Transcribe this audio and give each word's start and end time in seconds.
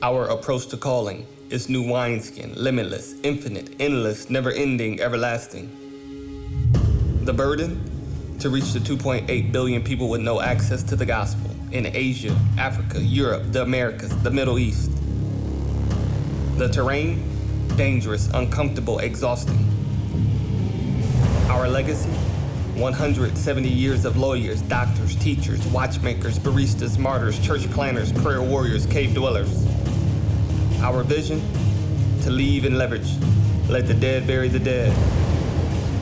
Our 0.00 0.28
approach 0.28 0.68
to 0.68 0.76
calling 0.76 1.26
is 1.50 1.68
new 1.68 1.82
wineskin, 1.82 2.54
limitless, 2.54 3.16
infinite, 3.24 3.74
endless, 3.80 4.30
never 4.30 4.52
ending, 4.52 5.00
everlasting. 5.00 5.68
The 7.24 7.32
burden? 7.32 7.82
To 8.38 8.48
reach 8.48 8.72
the 8.72 8.78
2.8 8.78 9.50
billion 9.50 9.82
people 9.82 10.08
with 10.08 10.20
no 10.20 10.40
access 10.40 10.84
to 10.84 10.94
the 10.94 11.04
gospel 11.04 11.50
in 11.72 11.86
Asia, 11.86 12.38
Africa, 12.56 13.02
Europe, 13.02 13.50
the 13.50 13.62
Americas, 13.62 14.16
the 14.22 14.30
Middle 14.30 14.60
East. 14.60 14.92
The 16.58 16.68
terrain? 16.68 17.24
Dangerous, 17.76 18.28
uncomfortable, 18.34 19.00
exhausting. 19.00 19.66
Our 21.48 21.68
legacy? 21.68 22.10
170 22.78 23.68
years 23.68 24.04
of 24.04 24.16
lawyers, 24.16 24.62
doctors, 24.62 25.16
teachers, 25.16 25.66
watchmakers, 25.66 26.38
baristas, 26.38 26.96
martyrs, 26.96 27.44
church 27.44 27.68
planters, 27.72 28.12
prayer 28.12 28.40
warriors, 28.40 28.86
cave 28.86 29.12
dwellers. 29.12 29.66
Our 30.80 31.02
vision? 31.02 31.40
To 32.22 32.30
leave 32.30 32.64
and 32.64 32.78
leverage. 32.78 33.10
Let 33.68 33.86
the 33.86 33.94
dead 33.94 34.26
bury 34.26 34.48
the 34.48 34.58
dead. 34.58 34.92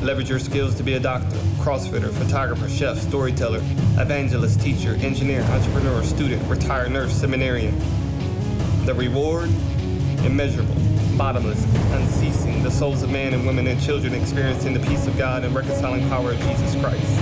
Leverage 0.03 0.31
your 0.31 0.39
skills 0.39 0.75
to 0.77 0.83
be 0.83 0.95
a 0.95 1.01
doctor, 1.01 1.37
crossfitter, 1.59 2.13
photographer, 2.13 2.69
chef, 2.69 2.99
storyteller, 2.99 3.61
evangelist, 3.99 4.61
teacher, 4.61 4.95
engineer, 4.97 5.43
entrepreneur, 5.43 6.03
student, 6.03 6.43
retired 6.49 6.93
nurse, 6.93 7.13
seminarian. 7.13 7.77
The 8.85 8.95
reward? 8.95 9.51
Immeasurable 10.25 10.77
bottomless, 11.17 11.65
unceasing, 11.93 12.63
the 12.63 12.71
souls 12.71 13.03
of 13.03 13.11
men 13.11 13.33
and 13.33 13.47
women 13.47 13.67
and 13.67 13.81
children 13.81 14.15
experiencing 14.15 14.75
the 14.75 14.81
peace 14.81 15.07
of 15.07 15.17
God 15.17 15.45
and 15.45 15.55
reconciling 15.55 16.07
power 16.11 16.33
of 16.33 16.41
Jesus 16.41 16.79
Christ. 16.81 17.21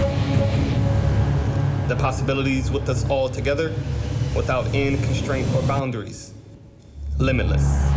The 1.88 1.96
possibilities 1.96 2.70
with 2.70 2.88
us 2.88 3.08
all 3.08 3.28
together, 3.28 3.72
without 4.34 4.66
end, 4.74 5.02
constraint, 5.04 5.46
or 5.54 5.62
boundaries. 5.62 6.33
Limitless. 7.18 7.94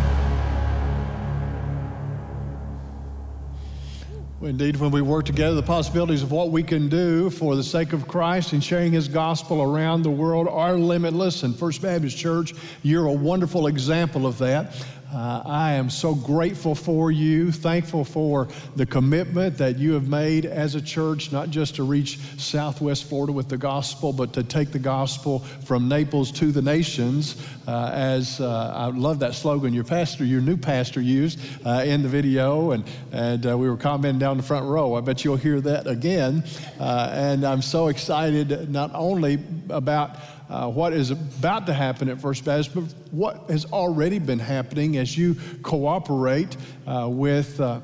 Indeed, 4.39 4.77
when 4.77 4.91
we 4.91 5.01
work 5.01 5.25
together, 5.25 5.55
the 5.55 5.63
possibilities 5.63 6.21
of 6.21 6.31
what 6.31 6.51
we 6.51 6.61
can 6.61 6.87
do 6.87 7.31
for 7.31 7.55
the 7.55 7.63
sake 7.63 7.91
of 7.91 8.07
Christ 8.07 8.53
and 8.53 8.63
sharing 8.63 8.91
His 8.91 9.07
gospel 9.07 9.63
around 9.63 10.03
the 10.03 10.11
world 10.11 10.47
are 10.47 10.77
limitless. 10.77 11.41
And 11.41 11.57
First 11.57 11.81
Baptist 11.81 12.17
Church, 12.17 12.53
you're 12.83 13.07
a 13.07 13.11
wonderful 13.11 13.65
example 13.65 14.27
of 14.27 14.37
that. 14.37 14.75
Uh, 15.13 15.41
I 15.45 15.73
am 15.73 15.89
so 15.89 16.13
grateful 16.13 16.75
for 16.75 17.11
you, 17.11 17.49
thankful 17.49 18.03
for 18.03 18.49
the 18.75 18.85
commitment 18.85 19.57
that 19.57 19.77
you 19.77 19.93
have 19.93 20.09
made 20.09 20.45
as 20.45 20.75
a 20.75 20.81
church, 20.81 21.31
not 21.31 21.49
just 21.49 21.75
to 21.75 21.83
reach 21.83 22.19
Southwest 22.37 23.05
Florida 23.05 23.31
with 23.31 23.47
the 23.47 23.57
gospel, 23.57 24.11
but 24.11 24.33
to 24.33 24.43
take 24.43 24.71
the 24.71 24.79
gospel 24.79 25.39
from 25.39 25.87
Naples 25.87 26.29
to 26.33 26.51
the 26.51 26.61
nations. 26.61 27.41
Uh, 27.65 27.89
as 27.93 28.41
uh, 28.41 28.73
I 28.75 28.87
love 28.87 29.19
that 29.19 29.33
slogan 29.33 29.73
your 29.73 29.85
pastor, 29.85 30.25
your 30.25 30.41
new 30.41 30.57
pastor 30.57 30.99
used 30.99 31.39
uh, 31.65 31.83
in 31.85 32.03
the 32.03 32.09
video, 32.09 32.71
and, 32.71 32.83
and 33.13 33.47
uh, 33.47 33.57
we 33.57 33.69
were 33.69 33.77
commenting 33.77 34.19
down 34.19 34.35
the 34.35 34.43
front 34.43 34.65
row. 34.65 34.95
I 34.95 35.01
bet 35.01 35.23
you'll 35.23 35.37
hear 35.37 35.61
that 35.61 35.87
again. 35.87 36.43
Uh, 36.81 37.09
and 37.13 37.45
I'm 37.45 37.61
so 37.61 37.87
excited 37.87 38.69
not 38.69 38.91
only 38.93 39.39
about 39.69 40.17
uh, 40.49 40.69
what 40.69 40.93
is 40.93 41.11
about 41.11 41.65
to 41.67 41.73
happen 41.73 42.09
at 42.09 42.19
First 42.21 42.45
Baptist, 42.45 42.73
but 42.73 42.83
what 43.11 43.49
has 43.49 43.65
already 43.65 44.19
been 44.19 44.39
happening 44.39 44.97
as 44.97 45.17
you 45.17 45.35
cooperate 45.61 46.55
uh, 46.85 47.07
with 47.09 47.59
uh, 47.59 47.81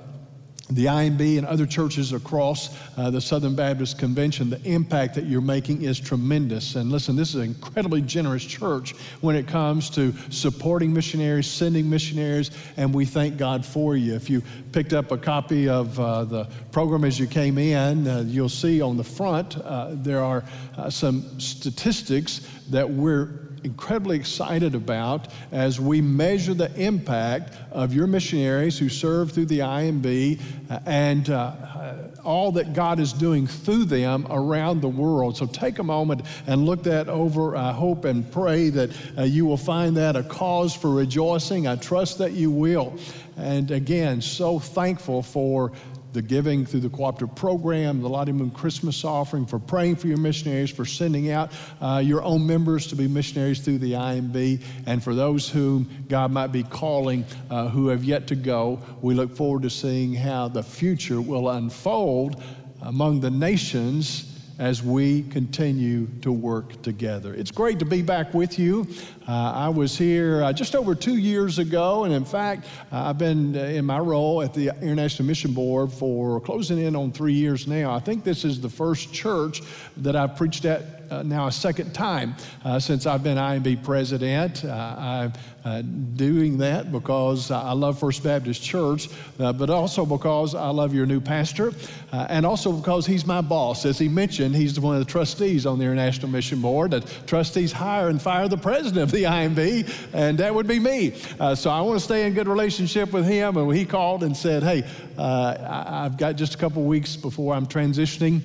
the 0.70 0.86
IMB 0.86 1.38
and 1.38 1.46
other 1.46 1.66
churches 1.66 2.14
across 2.14 2.76
uh, 2.98 3.10
the 3.10 3.20
Southern 3.20 3.56
Baptist 3.56 4.00
Convention, 4.00 4.50
the 4.50 4.62
impact 4.64 5.14
that 5.16 5.26
you're 5.26 5.42
making 5.42 5.84
is 5.84 6.00
tremendous. 6.00 6.76
And 6.76 6.90
listen, 6.90 7.16
this 7.16 7.30
is 7.30 7.36
an 7.36 7.44
incredibly 7.44 8.02
generous 8.02 8.44
church 8.44 8.94
when 9.22 9.36
it 9.36 9.48
comes 9.48 9.90
to 9.92 10.14
supporting 10.30 10.94
missionaries, 10.94 11.48
sending 11.48 11.90
missionaries, 11.90 12.52
and 12.78 12.94
we 12.94 13.06
thank 13.06 13.38
God 13.38 13.66
for 13.66 13.98
you. 13.98 14.16
If 14.16 14.30
you 14.30 14.42
picked 14.72 14.94
up 14.94 15.12
a 15.12 15.18
copy 15.18 15.68
of 15.68 16.00
uh, 16.00 16.24
the 16.24 16.48
program 16.72 17.04
as 17.04 17.20
you 17.20 17.28
came 17.28 17.58
in, 17.58 18.08
uh, 18.08 18.24
you'll 18.26 18.48
see 18.50 18.82
on 18.82 18.96
the 18.96 19.04
front 19.04 19.58
uh, 19.58 19.90
there 19.92 20.24
are 20.24 20.44
some 20.90 21.40
statistics 21.40 22.48
that 22.70 22.90
we're 22.90 23.44
incredibly 23.64 24.18
excited 24.18 24.76
about 24.76 25.30
as 25.52 25.80
we 25.80 26.02
measure 26.02 26.54
the 26.54 26.74
impact 26.80 27.54
of 27.72 27.94
your 27.94 28.08
missionaries 28.08 28.78
who 28.78 28.90
serve 28.90 29.32
through 29.32 29.46
the 29.46 29.60
IMB 29.60 30.40
uh, 30.70 30.80
and 30.86 31.30
uh, 31.30 31.36
uh, 31.36 32.08
all 32.24 32.52
that 32.52 32.74
God 32.74 33.00
is 33.00 33.14
doing 33.14 33.48
through 33.48 33.86
them 33.86 34.28
around 34.30 34.82
the 34.82 34.90
world. 34.90 35.38
So 35.38 35.46
take 35.46 35.80
a 35.80 35.84
moment 35.84 36.22
and 36.48 36.66
look 36.66 36.84
that 36.84 37.10
over. 37.10 37.56
I 37.56 37.72
hope 37.72 38.06
and 38.06 38.30
pray 38.32 38.70
that 38.70 38.92
uh, 39.18 39.24
you 39.24 39.46
will 39.46 39.58
find 39.58 39.96
that 39.98 40.16
a 40.16 40.24
cause 40.24 40.74
for 40.74 40.92
rejoicing. 40.92 41.68
I 41.68 41.76
trust 41.76 42.18
that 42.20 42.34
you 42.34 42.52
will. 42.52 42.98
And 43.38 43.72
again, 43.72 44.22
so 44.22 44.60
thankful 44.60 45.24
for 45.24 45.72
the 46.14 46.22
giving 46.22 46.66
through 46.66 46.80
the 46.80 46.90
cooperative 46.90 47.36
program, 47.36 48.02
the 48.02 48.10
Lottie 48.10 48.32
Moon 48.32 48.52
Christmas 48.52 49.04
offering, 49.04 49.46
for 49.46 49.60
praying 49.60 49.96
for 49.98 50.08
your 50.08 50.18
missionaries, 50.18 50.72
for 50.72 50.86
sending 50.86 51.32
out 51.32 51.52
uh, 51.82 52.02
your 52.04 52.24
own 52.24 52.46
members 52.46 52.88
to 52.88 52.96
be 52.96 53.08
missionaries 53.08 53.60
through 53.60 53.80
the 53.80 53.94
IMB, 53.94 54.64
and 54.86 55.04
for 55.04 55.16
those 55.16 55.50
whom 55.50 55.90
God 56.08 56.32
might 56.32 56.52
be 56.52 56.64
calling 56.64 57.26
uh, 57.50 57.68
who 57.68 57.88
have 57.88 58.04
yet 58.04 58.28
to 58.28 58.36
go. 58.36 58.80
We 59.02 59.16
look 59.16 59.36
forward 59.36 59.64
to 59.64 59.70
seeing 59.70 60.14
how 60.14 60.48
the 60.48 60.64
future 60.64 61.20
will 61.20 61.50
unfold 61.50 62.42
among 62.82 63.22
the 63.22 63.32
nations 63.32 64.33
as 64.60 64.84
we 64.84 65.24
continue 65.24 66.08
to 66.22 66.32
work 66.32 66.82
together. 66.82 67.34
It's 67.34 67.52
great 67.52 67.80
to 67.80 67.86
be 67.86 68.02
back 68.02 68.34
with 68.34 68.60
you. 68.60 68.88
Uh, 69.28 69.52
I 69.56 69.70
was 69.70 69.98
here 69.98 70.44
uh, 70.44 70.54
just 70.54 70.76
over 70.76 70.94
two 70.94 71.18
years 71.18 71.60
ago, 71.60 72.04
and 72.04 72.14
in 72.14 72.26
fact, 72.26 72.68
uh, 72.92 73.10
I've 73.10 73.18
been 73.18 73.56
uh, 73.56 73.62
in 73.62 73.86
my 73.86 74.00
role 74.00 74.42
at 74.42 74.54
the 74.54 74.68
International 74.82 75.28
Mission 75.28 75.54
Board 75.54 75.92
for 75.92 76.40
closing 76.42 76.78
in 76.78 76.96
on 76.96 77.12
three 77.12 77.34
years 77.34 77.68
now. 77.68 77.94
I 77.94 78.00
think 78.00 78.24
this 78.24 78.46
is 78.46 78.62
the 78.62 78.70
first 78.70 79.12
church 79.14 79.62
that 79.98 80.16
I've 80.16 80.36
preached 80.36 80.66
at 80.66 80.93
uh, 81.10 81.24
now 81.24 81.48
a 81.48 81.52
second 81.52 81.94
time 81.94 82.36
uh, 82.66 82.80
since 82.80 83.06
I've 83.06 83.24
been 83.24 83.38
IMB 83.38 83.84
president. 83.84 84.66
Uh, 84.66 84.96
I'm 84.98 85.34
uh, 85.66 85.82
doing 86.16 86.58
that 86.58 86.92
because 86.92 87.52
I 87.52 87.72
love 87.72 88.00
First 88.00 88.24
Baptist 88.24 88.62
Church, 88.62 89.10
uh, 89.40 89.54
but 89.54 89.70
also 89.70 90.06
because 90.06 90.56
I 90.56 90.70
love 90.70 90.94
your 90.94 91.06
new 91.06 91.22
pastor, 91.22 91.72
and 92.12 92.46
also 92.46 92.74
because 92.74 93.06
he's 93.06 93.26
my 93.26 93.42
boss. 93.42 93.86
As 93.86 93.98
he 93.98 94.10
mentioned, 94.10 94.56
he's 94.56 94.80
one 94.80 94.96
of 94.96 95.06
the 95.06 95.12
trustees 95.12 95.66
on 95.66 95.80
the 95.80 95.86
International 95.86 96.28
Mission 96.28 96.62
Board. 96.62 96.92
The 96.92 97.02
trustees 97.28 97.72
hire 97.72 98.10
and 98.10 98.22
fire 98.22 98.48
the 98.48 98.58
president 98.58 99.04
of 99.04 99.12
the 99.12 99.24
IMB, 99.24 100.12
and 100.14 100.38
that 100.38 100.54
would 100.54 100.68
be 100.68 100.80
me. 100.80 101.12
so 101.56 101.70
I 101.70 101.82
want 101.82 102.00
to 102.00 102.04
stay 102.04 102.28
in 102.28 102.34
good 102.34 102.48
relationship 102.48 103.14
with 103.14 103.26
him. 103.26 103.56
And 103.58 103.74
he 103.74 103.86
called 103.86 104.24
and 104.24 104.36
said, 104.36 104.64
"Hey, 104.64 104.84
I've 105.18 106.18
got 106.18 106.36
just 106.36 106.56
a 106.56 106.58
couple 106.58 106.84
weeks 106.84 107.16
before 107.16 107.54
I'm 107.54 107.68
transitioning." 107.68 108.42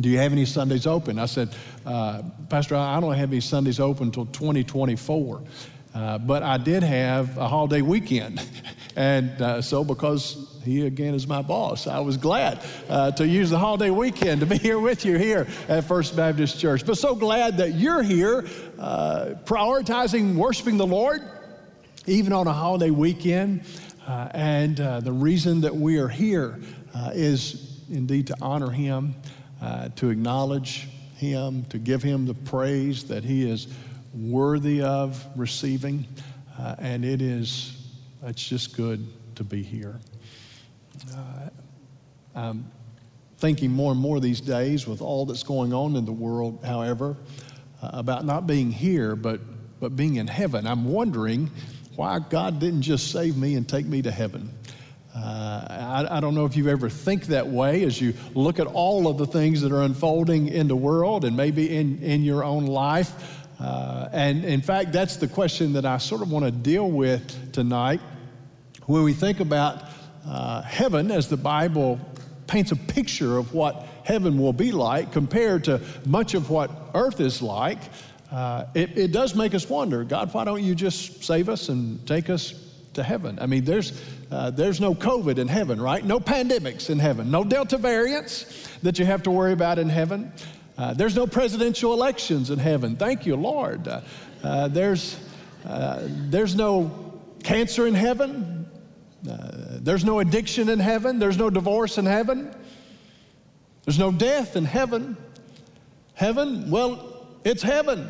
Do 0.00 0.08
you 0.08 0.18
have 0.18 0.32
any 0.32 0.44
Sundays 0.44 0.86
open? 0.86 1.18
I 1.20 1.26
said, 1.26 1.50
uh, 1.86 2.22
Pastor, 2.48 2.74
I 2.74 2.98
don't 2.98 3.14
have 3.14 3.30
any 3.30 3.40
Sundays 3.40 3.78
open 3.78 4.06
until 4.06 4.26
2024. 4.26 5.42
Uh, 5.94 6.18
but 6.18 6.42
I 6.42 6.58
did 6.58 6.82
have 6.82 7.38
a 7.38 7.46
holiday 7.46 7.80
weekend. 7.80 8.44
and 8.96 9.40
uh, 9.40 9.62
so, 9.62 9.84
because 9.84 10.60
he 10.64 10.86
again 10.86 11.14
is 11.14 11.28
my 11.28 11.40
boss, 11.40 11.86
I 11.86 12.00
was 12.00 12.16
glad 12.16 12.58
uh, 12.88 13.12
to 13.12 13.26
use 13.26 13.50
the 13.50 13.58
holiday 13.58 13.90
weekend 13.90 14.40
to 14.40 14.46
be 14.46 14.58
here 14.62 14.80
with 14.80 15.04
you 15.04 15.16
here 15.16 15.46
at 15.68 15.84
First 15.84 16.16
Baptist 16.16 16.58
Church. 16.58 16.84
But 16.84 16.98
so 16.98 17.14
glad 17.14 17.58
that 17.58 17.74
you're 17.74 18.02
here 18.02 18.44
uh, 18.80 19.34
prioritizing 19.44 20.34
worshiping 20.34 20.76
the 20.76 20.86
Lord, 20.86 21.22
even 22.06 22.32
on 22.32 22.48
a 22.48 22.52
holiday 22.52 22.90
weekend. 22.90 23.62
Uh, 24.04 24.28
and 24.34 24.76
the 24.76 25.12
reason 25.12 25.60
that 25.60 25.74
we 25.74 25.98
are 25.98 26.08
here 26.08 26.58
is 27.12 27.80
indeed 27.88 28.26
to 28.26 28.36
honor 28.42 28.70
him 28.70 29.14
uh, 29.64 29.88
to 29.96 30.10
acknowledge 30.10 30.88
Him, 31.16 31.64
to 31.70 31.78
give 31.78 32.02
Him 32.02 32.26
the 32.26 32.34
praise 32.34 33.04
that 33.04 33.24
He 33.24 33.48
is 33.48 33.68
worthy 34.12 34.82
of 34.82 35.24
receiving. 35.36 36.06
Uh, 36.58 36.76
and 36.78 37.02
it 37.02 37.22
is, 37.22 37.88
it's 38.22 38.46
just 38.46 38.76
good 38.76 39.06
to 39.36 39.42
be 39.42 39.62
here. 39.62 39.98
Uh, 41.16 41.48
I'm 42.34 42.70
thinking 43.38 43.70
more 43.70 43.92
and 43.92 44.00
more 44.00 44.20
these 44.20 44.40
days 44.40 44.86
with 44.86 45.00
all 45.00 45.24
that's 45.24 45.42
going 45.42 45.72
on 45.72 45.96
in 45.96 46.04
the 46.04 46.12
world, 46.12 46.62
however, 46.62 47.16
uh, 47.82 47.90
about 47.94 48.26
not 48.26 48.46
being 48.46 48.70
here, 48.70 49.16
but, 49.16 49.40
but 49.80 49.96
being 49.96 50.16
in 50.16 50.26
heaven. 50.26 50.66
I'm 50.66 50.84
wondering 50.84 51.50
why 51.96 52.18
God 52.18 52.60
didn't 52.60 52.82
just 52.82 53.10
save 53.10 53.36
me 53.36 53.54
and 53.54 53.66
take 53.66 53.86
me 53.86 54.02
to 54.02 54.10
heaven. 54.10 54.50
Uh, 55.14 56.06
I, 56.10 56.16
I, 56.16 56.20
don't 56.20 56.34
know 56.34 56.44
if 56.44 56.56
you 56.56 56.68
ever 56.68 56.90
think 56.90 57.26
that 57.26 57.46
way 57.46 57.84
as 57.84 58.00
you 58.00 58.14
look 58.34 58.58
at 58.58 58.66
all 58.66 59.06
of 59.06 59.16
the 59.16 59.26
things 59.26 59.60
that 59.60 59.70
are 59.70 59.82
unfolding 59.82 60.48
in 60.48 60.66
the 60.66 60.74
world 60.74 61.24
and 61.24 61.36
maybe 61.36 61.76
in, 61.76 62.02
in 62.02 62.24
your 62.24 62.42
own 62.42 62.66
life. 62.66 63.12
Uh, 63.60 64.08
and 64.12 64.44
in 64.44 64.60
fact, 64.60 64.90
that's 64.90 65.16
the 65.16 65.28
question 65.28 65.72
that 65.74 65.86
I 65.86 65.98
sort 65.98 66.20
of 66.20 66.32
want 66.32 66.44
to 66.46 66.50
deal 66.50 66.90
with 66.90 67.52
tonight. 67.52 68.00
When 68.86 69.04
we 69.04 69.12
think 69.12 69.38
about 69.38 69.84
uh, 70.26 70.62
heaven, 70.62 71.12
as 71.12 71.28
the 71.28 71.36
Bible 71.36 72.00
paints 72.48 72.72
a 72.72 72.76
picture 72.76 73.38
of 73.38 73.54
what 73.54 73.86
heaven 74.02 74.36
will 74.36 74.52
be 74.52 74.72
like 74.72 75.12
compared 75.12 75.62
to 75.64 75.80
much 76.04 76.34
of 76.34 76.50
what 76.50 76.70
earth 76.92 77.20
is 77.20 77.40
like, 77.40 77.78
uh, 78.32 78.64
it, 78.74 78.98
it 78.98 79.12
does 79.12 79.36
make 79.36 79.54
us 79.54 79.68
wonder 79.68 80.02
God, 80.02 80.34
why 80.34 80.44
don't 80.44 80.62
you 80.62 80.74
just 80.74 81.22
save 81.22 81.48
us 81.48 81.68
and 81.68 82.04
take 82.04 82.28
us 82.28 82.52
to 82.94 83.02
heaven? 83.02 83.38
I 83.40 83.46
mean, 83.46 83.64
there's, 83.64 84.00
uh, 84.30 84.50
there's 84.50 84.80
no 84.80 84.94
COVID 84.94 85.38
in 85.38 85.48
heaven, 85.48 85.80
right? 85.80 86.04
No 86.04 86.20
pandemics 86.20 86.90
in 86.90 86.98
heaven, 86.98 87.30
no 87.30 87.44
Delta 87.44 87.78
variants 87.78 88.68
that 88.82 88.98
you 88.98 89.04
have 89.04 89.22
to 89.24 89.30
worry 89.30 89.52
about 89.52 89.78
in 89.78 89.88
heaven. 89.88 90.32
Uh, 90.76 90.92
there's 90.94 91.14
no 91.14 91.26
presidential 91.26 91.92
elections 91.92 92.50
in 92.50 92.58
heaven. 92.58 92.96
Thank 92.96 93.26
you, 93.26 93.36
Lord. 93.36 93.86
Uh, 93.86 94.00
uh, 94.42 94.68
there's, 94.68 95.18
uh, 95.64 96.00
there's 96.02 96.56
no 96.56 97.20
cancer 97.42 97.86
in 97.86 97.94
heaven. 97.94 98.66
there's 99.22 100.04
no 100.04 100.18
addiction 100.18 100.68
in 100.68 100.80
heaven. 100.80 101.18
There's 101.18 101.38
no 101.38 101.50
divorce 101.50 101.98
in 101.98 102.06
heaven. 102.06 102.54
There's 103.84 103.98
no 103.98 104.10
death 104.10 104.56
in 104.56 104.64
heaven. 104.64 105.16
Heaven, 106.14 106.70
well, 106.70 107.26
it's 107.44 107.62
heaven. 107.62 108.08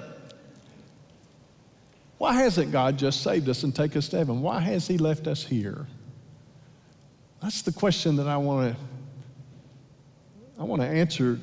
Why 2.18 2.34
hasn't 2.34 2.72
God 2.72 2.98
just 2.98 3.22
saved 3.22 3.48
us 3.48 3.62
and 3.64 3.74
take 3.74 3.96
us 3.96 4.08
to 4.08 4.18
heaven? 4.18 4.40
Why 4.40 4.60
has 4.60 4.86
He 4.86 4.98
left 4.98 5.26
us 5.26 5.44
here? 5.44 5.86
That's 7.42 7.62
the 7.62 7.72
question 7.72 8.16
that 8.16 8.26
I 8.26 8.36
want 8.36 8.74
to 8.74 8.80
I 10.58 10.62
want 10.62 10.82
to 10.82 10.88
answer 10.88 11.38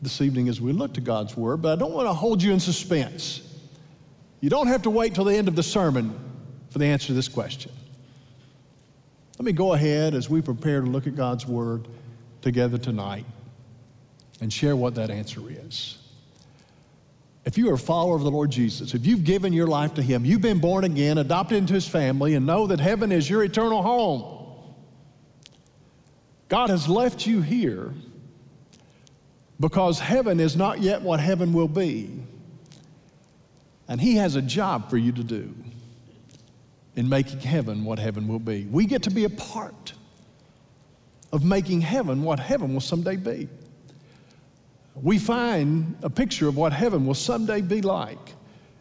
this 0.00 0.22
evening 0.22 0.48
as 0.48 0.60
we 0.60 0.72
look 0.72 0.94
to 0.94 1.00
God's 1.00 1.36
Word, 1.36 1.58
but 1.60 1.72
I 1.72 1.76
don't 1.76 1.92
want 1.92 2.08
to 2.08 2.14
hold 2.14 2.42
you 2.42 2.52
in 2.52 2.60
suspense. 2.60 3.42
You 4.40 4.48
don't 4.48 4.66
have 4.66 4.82
to 4.82 4.90
wait 4.90 5.14
till 5.14 5.24
the 5.24 5.36
end 5.36 5.46
of 5.46 5.56
the 5.56 5.62
sermon 5.62 6.18
for 6.70 6.78
the 6.78 6.86
answer 6.86 7.08
to 7.08 7.12
this 7.12 7.28
question. 7.28 7.70
Let 9.38 9.44
me 9.44 9.52
go 9.52 9.74
ahead 9.74 10.14
as 10.14 10.30
we 10.30 10.40
prepare 10.40 10.80
to 10.80 10.86
look 10.86 11.06
at 11.06 11.14
God's 11.14 11.46
Word 11.46 11.86
together 12.40 12.78
tonight 12.78 13.26
and 14.40 14.52
share 14.52 14.74
what 14.74 14.94
that 14.94 15.10
answer 15.10 15.42
is. 15.48 15.99
If 17.44 17.56
you 17.56 17.70
are 17.70 17.74
a 17.74 17.78
follower 17.78 18.16
of 18.16 18.22
the 18.22 18.30
Lord 18.30 18.50
Jesus, 18.50 18.92
if 18.94 19.06
you've 19.06 19.24
given 19.24 19.52
your 19.52 19.66
life 19.66 19.94
to 19.94 20.02
Him, 20.02 20.24
you've 20.24 20.42
been 20.42 20.58
born 20.58 20.84
again, 20.84 21.18
adopted 21.18 21.58
into 21.58 21.72
His 21.72 21.88
family, 21.88 22.34
and 22.34 22.44
know 22.46 22.66
that 22.66 22.80
heaven 22.80 23.12
is 23.12 23.28
your 23.30 23.42
eternal 23.42 23.82
home, 23.82 24.36
God 26.48 26.68
has 26.68 26.88
left 26.88 27.26
you 27.26 27.40
here 27.40 27.94
because 29.58 30.00
heaven 30.00 30.40
is 30.40 30.56
not 30.56 30.80
yet 30.80 31.00
what 31.00 31.20
heaven 31.20 31.52
will 31.52 31.68
be. 31.68 32.10
And 33.88 34.00
He 34.00 34.16
has 34.16 34.36
a 34.36 34.42
job 34.42 34.90
for 34.90 34.96
you 34.96 35.12
to 35.12 35.24
do 35.24 35.54
in 36.96 37.08
making 37.08 37.40
heaven 37.40 37.84
what 37.84 37.98
heaven 37.98 38.28
will 38.28 38.38
be. 38.38 38.66
We 38.70 38.84
get 38.84 39.04
to 39.04 39.10
be 39.10 39.24
a 39.24 39.30
part 39.30 39.92
of 41.32 41.44
making 41.44 41.80
heaven 41.80 42.22
what 42.22 42.40
heaven 42.40 42.72
will 42.72 42.80
someday 42.80 43.16
be 43.16 43.48
we 45.02 45.18
find 45.18 45.96
a 46.02 46.10
picture 46.10 46.48
of 46.48 46.56
what 46.56 46.72
heaven 46.72 47.06
will 47.06 47.14
someday 47.14 47.60
be 47.60 47.80
like 47.80 48.34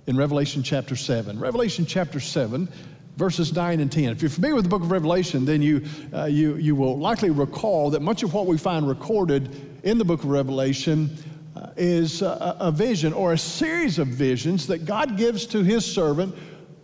in 0.07 0.17
Revelation 0.17 0.63
chapter 0.63 0.95
7. 0.95 1.39
Revelation 1.39 1.85
chapter 1.85 2.19
7, 2.19 2.67
verses 3.15 3.53
9 3.53 3.79
and 3.79 3.91
10. 3.91 4.05
If 4.09 4.21
you're 4.21 4.29
familiar 4.29 4.55
with 4.55 4.65
the 4.65 4.69
book 4.69 4.81
of 4.81 4.91
Revelation, 4.91 5.45
then 5.45 5.61
you, 5.61 5.85
uh, 6.13 6.25
you, 6.25 6.55
you 6.55 6.75
will 6.75 6.97
likely 6.97 7.29
recall 7.29 7.89
that 7.91 8.01
much 8.01 8.23
of 8.23 8.33
what 8.33 8.47
we 8.47 8.57
find 8.57 8.87
recorded 8.87 9.79
in 9.83 9.97
the 9.97 10.05
book 10.05 10.23
of 10.23 10.29
Revelation 10.29 11.15
uh, 11.55 11.69
is 11.77 12.21
a, 12.21 12.57
a 12.59 12.71
vision 12.71 13.13
or 13.13 13.33
a 13.33 13.37
series 13.37 13.97
of 13.99 14.07
visions 14.07 14.67
that 14.67 14.85
God 14.85 15.15
gives 15.15 15.45
to 15.47 15.63
his 15.63 15.85
servant 15.85 16.35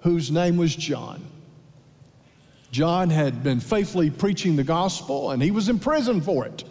whose 0.01 0.31
name 0.31 0.55
was 0.55 0.75
John. 0.75 1.25
John 2.71 3.09
had 3.09 3.43
been 3.43 3.59
faithfully 3.59 4.09
preaching 4.09 4.55
the 4.55 4.63
gospel 4.63 5.31
and 5.31 5.41
he 5.41 5.51
was 5.51 5.67
in 5.67 5.79
prison 5.79 6.21
for 6.21 6.45
it. 6.45 6.63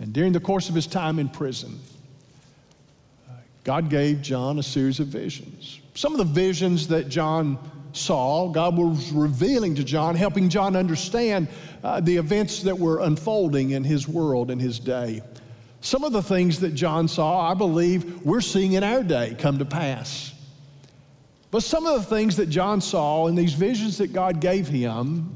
And 0.00 0.12
during 0.12 0.32
the 0.32 0.40
course 0.40 0.68
of 0.68 0.74
his 0.74 0.86
time 0.86 1.18
in 1.18 1.28
prison, 1.28 1.78
God 3.64 3.90
gave 3.90 4.22
John 4.22 4.58
a 4.58 4.62
series 4.62 4.98
of 4.98 5.08
visions. 5.08 5.80
Some 5.94 6.12
of 6.12 6.18
the 6.18 6.24
visions 6.24 6.88
that 6.88 7.08
John 7.08 7.58
saw, 7.92 8.48
God 8.48 8.76
was 8.76 9.12
revealing 9.12 9.74
to 9.74 9.84
John, 9.84 10.14
helping 10.14 10.48
John 10.48 10.74
understand 10.74 11.48
uh, 11.84 12.00
the 12.00 12.16
events 12.16 12.62
that 12.62 12.78
were 12.78 13.00
unfolding 13.00 13.70
in 13.70 13.84
his 13.84 14.08
world 14.08 14.50
in 14.50 14.58
his 14.58 14.78
day. 14.78 15.20
Some 15.82 16.04
of 16.04 16.12
the 16.12 16.22
things 16.22 16.60
that 16.60 16.74
John 16.74 17.06
saw, 17.06 17.50
I 17.50 17.54
believe, 17.54 18.22
we're 18.24 18.40
seeing 18.40 18.72
in 18.72 18.84
our 18.84 19.02
day 19.02 19.36
come 19.38 19.58
to 19.58 19.64
pass. 19.66 20.32
But 21.50 21.62
some 21.62 21.86
of 21.86 22.00
the 22.00 22.06
things 22.14 22.36
that 22.36 22.48
John 22.48 22.80
saw 22.80 23.26
in 23.26 23.34
these 23.34 23.54
visions 23.54 23.98
that 23.98 24.12
God 24.12 24.40
gave 24.40 24.68
him 24.68 25.34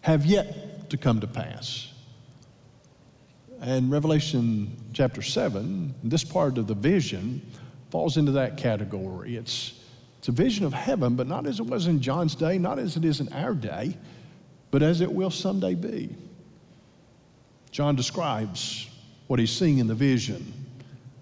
have 0.00 0.24
yet 0.24 0.90
to 0.90 0.96
come 0.96 1.20
to 1.20 1.26
pass. 1.26 1.89
And 3.60 3.90
Revelation 3.90 4.74
chapter 4.94 5.20
7, 5.20 5.94
this 6.02 6.24
part 6.24 6.56
of 6.56 6.66
the 6.66 6.74
vision 6.74 7.42
falls 7.90 8.16
into 8.16 8.32
that 8.32 8.56
category. 8.56 9.36
It's, 9.36 9.74
it's 10.18 10.28
a 10.28 10.32
vision 10.32 10.64
of 10.64 10.72
heaven, 10.72 11.14
but 11.14 11.26
not 11.26 11.46
as 11.46 11.60
it 11.60 11.66
was 11.66 11.86
in 11.86 12.00
John's 12.00 12.34
day, 12.34 12.56
not 12.56 12.78
as 12.78 12.96
it 12.96 13.04
is 13.04 13.20
in 13.20 13.30
our 13.34 13.52
day, 13.52 13.98
but 14.70 14.82
as 14.82 15.02
it 15.02 15.12
will 15.12 15.30
someday 15.30 15.74
be. 15.74 16.16
John 17.70 17.96
describes 17.96 18.88
what 19.26 19.38
he's 19.38 19.52
seeing 19.52 19.78
in 19.78 19.86
the 19.86 19.94
vision. 19.94 20.54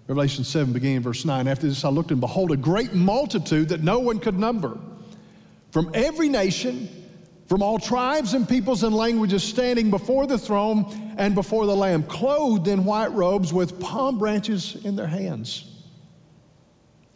Revelation 0.07 0.45
7, 0.45 0.71
beginning 0.71 0.97
in 0.97 1.03
verse 1.03 1.25
9. 1.25 1.45
After 1.45 1.67
this, 1.67 1.83
I 1.83 1.89
looked 1.89 2.11
and 2.11 2.21
behold, 2.21 2.51
a 2.51 2.57
great 2.57 2.93
multitude 2.93 3.69
that 3.69 3.83
no 3.83 3.99
one 3.99 4.17
could 4.17 4.39
number 4.39 4.77
from 5.71 5.91
every 5.93 6.29
nation 6.29 6.89
from 7.49 7.63
all 7.63 7.79
tribes 7.79 8.35
and 8.35 8.47
peoples 8.47 8.83
and 8.83 8.95
languages 8.95 9.43
standing 9.43 9.89
before 9.89 10.27
the 10.27 10.37
throne 10.37 10.85
and 11.17 11.33
before 11.33 11.65
the 11.65 11.75
Lamb, 11.75 12.03
clothed 12.03 12.67
in 12.67 12.85
white 12.85 13.11
robes 13.11 13.51
with 13.51 13.79
palm 13.79 14.19
branches 14.19 14.77
in 14.85 14.95
their 14.95 15.07
hands, 15.07 15.83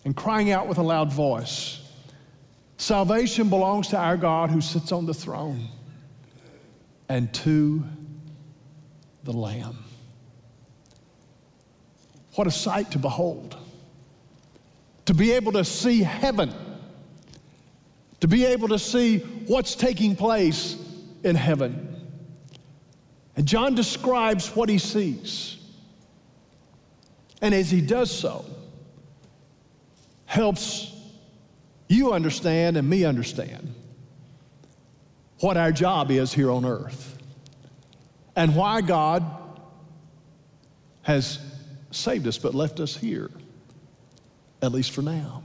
and 0.06 0.16
crying 0.16 0.50
out 0.50 0.68
with 0.68 0.80
a 0.80 0.84
loud 0.84 1.14
voice 1.14 1.80
Salvation 2.78 3.48
belongs 3.48 3.88
to 3.90 3.98
our 3.98 4.18
God 4.18 4.50
who 4.50 4.60
sits 4.60 4.92
on 4.92 5.06
the 5.06 5.14
throne 5.14 5.70
and 7.08 7.32
to 7.36 7.84
the 9.24 9.32
Lamb. 9.32 9.78
What 12.34 12.48
a 12.48 12.52
sight 12.52 12.92
to 12.92 13.00
behold! 13.00 13.56
To 15.06 15.14
be 15.14 15.32
able 15.32 15.52
to 15.52 15.64
see 15.64 16.02
heaven 16.02 16.52
to 18.24 18.28
be 18.30 18.46
able 18.46 18.70
to 18.70 18.80
see 18.80 19.18
what's 19.48 19.76
taking 19.76 20.16
place 20.16 20.78
in 21.26 21.36
heaven. 21.36 21.94
And 23.36 23.46
John 23.46 23.76
describes 23.76 24.48
what 24.56 24.70
he 24.70 24.78
sees. 24.78 25.58
And 27.42 27.54
as 27.54 27.70
he 27.70 27.82
does 27.82 28.10
so, 28.10 28.46
helps 30.24 30.96
you 31.90 32.14
understand 32.14 32.78
and 32.78 32.90
me 32.90 33.04
understand 33.04 33.76
what 35.42 35.58
our 35.58 35.74
job 35.74 36.10
is 36.10 36.32
here 36.32 36.50
on 36.50 36.64
earth 36.64 37.18
and 38.38 38.56
why 38.56 38.80
God 38.80 39.26
has 41.02 41.40
saved 41.92 42.26
us 42.26 42.38
but 42.38 42.56
left 42.56 42.80
us 42.80 42.96
here, 42.96 43.30
at 44.62 44.72
least 44.72 44.92
for 44.92 45.02
now. 45.02 45.43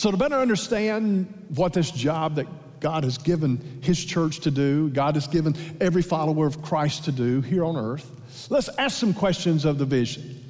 So, 0.00 0.10
to 0.10 0.16
better 0.16 0.36
understand 0.36 1.30
what 1.54 1.74
this 1.74 1.90
job 1.90 2.36
that 2.36 2.46
God 2.80 3.04
has 3.04 3.18
given 3.18 3.80
His 3.82 4.02
church 4.02 4.40
to 4.40 4.50
do, 4.50 4.88
God 4.88 5.14
has 5.14 5.26
given 5.26 5.54
every 5.78 6.00
follower 6.00 6.46
of 6.46 6.62
Christ 6.62 7.04
to 7.04 7.12
do 7.12 7.42
here 7.42 7.66
on 7.66 7.76
earth, 7.76 8.10
let's 8.48 8.70
ask 8.78 8.96
some 8.96 9.12
questions 9.12 9.66
of 9.66 9.76
the 9.76 9.84
vision. 9.84 10.42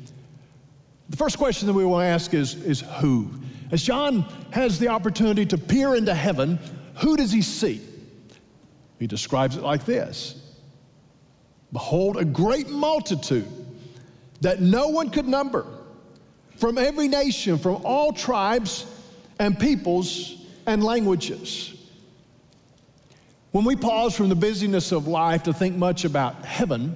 The 1.09 1.17
first 1.17 1.37
question 1.37 1.67
that 1.67 1.73
we 1.73 1.85
want 1.85 2.05
to 2.05 2.07
ask 2.07 2.33
is, 2.33 2.63
is 2.63 2.83
who? 3.01 3.29
As 3.73 3.83
John 3.83 4.21
has 4.53 4.79
the 4.79 4.87
opportunity 4.87 5.45
to 5.47 5.59
peer 5.59 5.97
into 5.97 6.15
heaven, 6.15 6.61
who 6.99 7.17
does 7.17 7.33
he 7.33 7.43
see? 7.43 7.81
He 9.01 9.09
describes 9.09 9.57
it 9.57 9.65
like 9.65 9.85
this 9.85 10.41
Behold, 11.73 12.19
a 12.19 12.25
great 12.25 12.69
multitude 12.69 13.49
that 14.43 14.61
no 14.61 14.91
one 14.91 15.11
could 15.11 15.27
number 15.27 15.67
from 16.55 16.79
every 16.79 17.09
nation, 17.09 17.59
from 17.59 17.85
all 17.85 18.13
tribes 18.13 18.87
and 19.41 19.59
peoples 19.59 20.37
and 20.67 20.85
languages. 20.85 21.75
When 23.53 23.65
we 23.65 23.75
pause 23.75 24.15
from 24.15 24.29
the 24.29 24.37
busyness 24.37 24.93
of 24.93 25.09
life 25.09 25.45
to 25.45 25.55
think 25.55 25.77
much 25.77 26.05
about 26.05 26.45
heaven, 26.45 26.95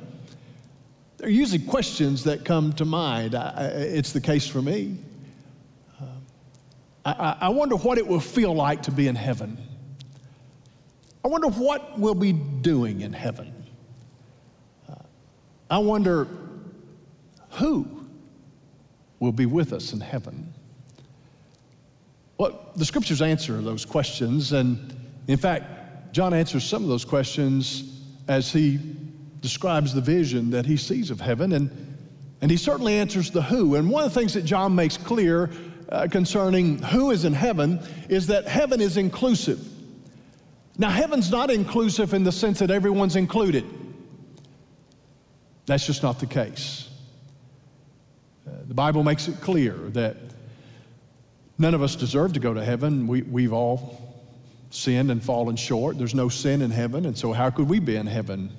there 1.17 1.27
are 1.27 1.31
usually 1.31 1.65
questions 1.65 2.25
that 2.25 2.45
come 2.45 2.75
to 2.75 2.85
mind. 2.85 3.35
I, 3.35 3.65
it's 3.65 4.13
the 4.13 4.21
case 4.21 4.47
for 4.47 4.61
me. 4.61 4.99
Uh, 6.01 6.05
I, 7.05 7.37
I 7.41 7.49
wonder 7.49 7.77
what 7.77 7.97
it 7.97 8.07
will 8.07 8.21
feel 8.21 8.55
like 8.55 8.83
to 8.83 8.93
be 8.93 9.09
in 9.09 9.17
heaven. 9.17 9.57
I 11.25 11.29
wonder 11.29 11.49
what 11.49 11.99
we'll 11.99 12.15
be 12.15 12.33
doing 12.33 13.01
in 13.01 13.15
heaven. 13.15 13.53
Uh, 14.87 14.97
I 15.71 15.79
wonder 15.79 16.29
who 17.53 18.07
will 19.19 19.33
be 19.33 19.47
with 19.47 19.73
us 19.73 19.95
in 19.95 20.01
heaven. 20.01 20.53
Well, 22.38 22.73
the 22.76 22.85
scriptures 22.85 23.23
answer 23.23 23.61
those 23.61 23.85
questions, 23.85 24.53
and 24.53 24.95
in 25.29 25.37
fact, 25.37 26.12
John 26.12 26.35
answers 26.35 26.64
some 26.64 26.83
of 26.83 26.88
those 26.88 27.05
questions 27.05 28.00
as 28.29 28.53
he 28.53 28.79
describes 29.41 29.95
the 29.95 30.00
vision 30.00 30.50
that 30.50 30.67
he 30.67 30.76
sees 30.76 31.11
of 31.11 31.21
heaven. 31.21 31.53
And, 31.53 31.71
And 32.41 32.50
he 32.50 32.57
certainly 32.59 32.95
answers 32.95 33.31
the 33.31 33.41
who. 33.41 33.76
And 33.76 33.88
one 33.88 34.05
of 34.05 34.12
the 34.12 34.21
things 34.21 34.35
that 34.35 34.45
John 34.45 34.75
makes 34.75 34.97
clear 34.99 35.50
uh, 35.88 36.09
concerning 36.11 36.79
who 36.83 37.11
is 37.11 37.25
in 37.25 37.33
heaven 37.33 37.81
is 38.09 38.26
that 38.26 38.47
heaven 38.47 38.81
is 38.81 38.97
inclusive. 38.97 39.61
Now, 40.76 40.91
heaven's 40.91 41.31
not 41.31 41.50
inclusive 41.50 42.12
in 42.12 42.25
the 42.25 42.33
sense 42.33 42.59
that 42.59 42.71
everyone's 42.71 43.17
included. 43.17 43.64
That's 45.67 45.87
just 45.87 46.03
not 46.03 46.19
the 46.19 46.26
case. 46.26 46.91
Uh, 48.47 48.50
the 48.69 48.75
Bible 48.75 49.05
makes 49.05 49.29
it 49.29 49.41
clear 49.41 49.75
that 49.93 50.17
none 51.58 51.75
of 51.75 51.82
us 51.82 51.96
deserve 51.96 52.32
to 52.34 52.40
go 52.40 52.54
to 52.54 52.64
heaven. 52.64 53.06
We, 53.06 53.23
we've 53.23 53.52
all 53.52 54.14
sinned 54.70 55.11
and 55.11 55.23
fallen 55.23 55.56
short. 55.56 55.99
There's 55.99 56.14
no 56.14 56.28
sin 56.28 56.62
in 56.62 56.70
heaven, 56.70 57.06
and 57.06 57.16
so 57.16 57.32
how 57.32 57.50
could 57.50 57.68
we 57.68 57.78
be 57.78 57.96
in 57.96 58.06
heaven? 58.06 58.50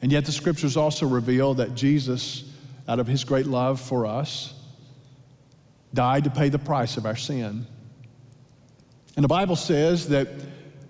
And 0.00 0.12
yet, 0.12 0.26
the 0.26 0.32
scriptures 0.32 0.76
also 0.76 1.06
reveal 1.06 1.54
that 1.54 1.74
Jesus, 1.74 2.44
out 2.86 2.98
of 2.98 3.06
his 3.06 3.24
great 3.24 3.46
love 3.46 3.80
for 3.80 4.06
us, 4.06 4.54
died 5.94 6.24
to 6.24 6.30
pay 6.30 6.48
the 6.48 6.58
price 6.58 6.96
of 6.96 7.06
our 7.06 7.16
sin. 7.16 7.66
And 9.16 9.24
the 9.24 9.28
Bible 9.28 9.56
says 9.56 10.08
that, 10.08 10.28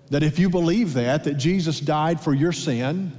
that 0.09 0.23
if 0.23 0.39
you 0.39 0.49
believe 0.49 0.93
that, 0.93 1.23
that 1.23 1.35
Jesus 1.35 1.79
died 1.79 2.19
for 2.19 2.33
your 2.33 2.51
sin, 2.51 3.11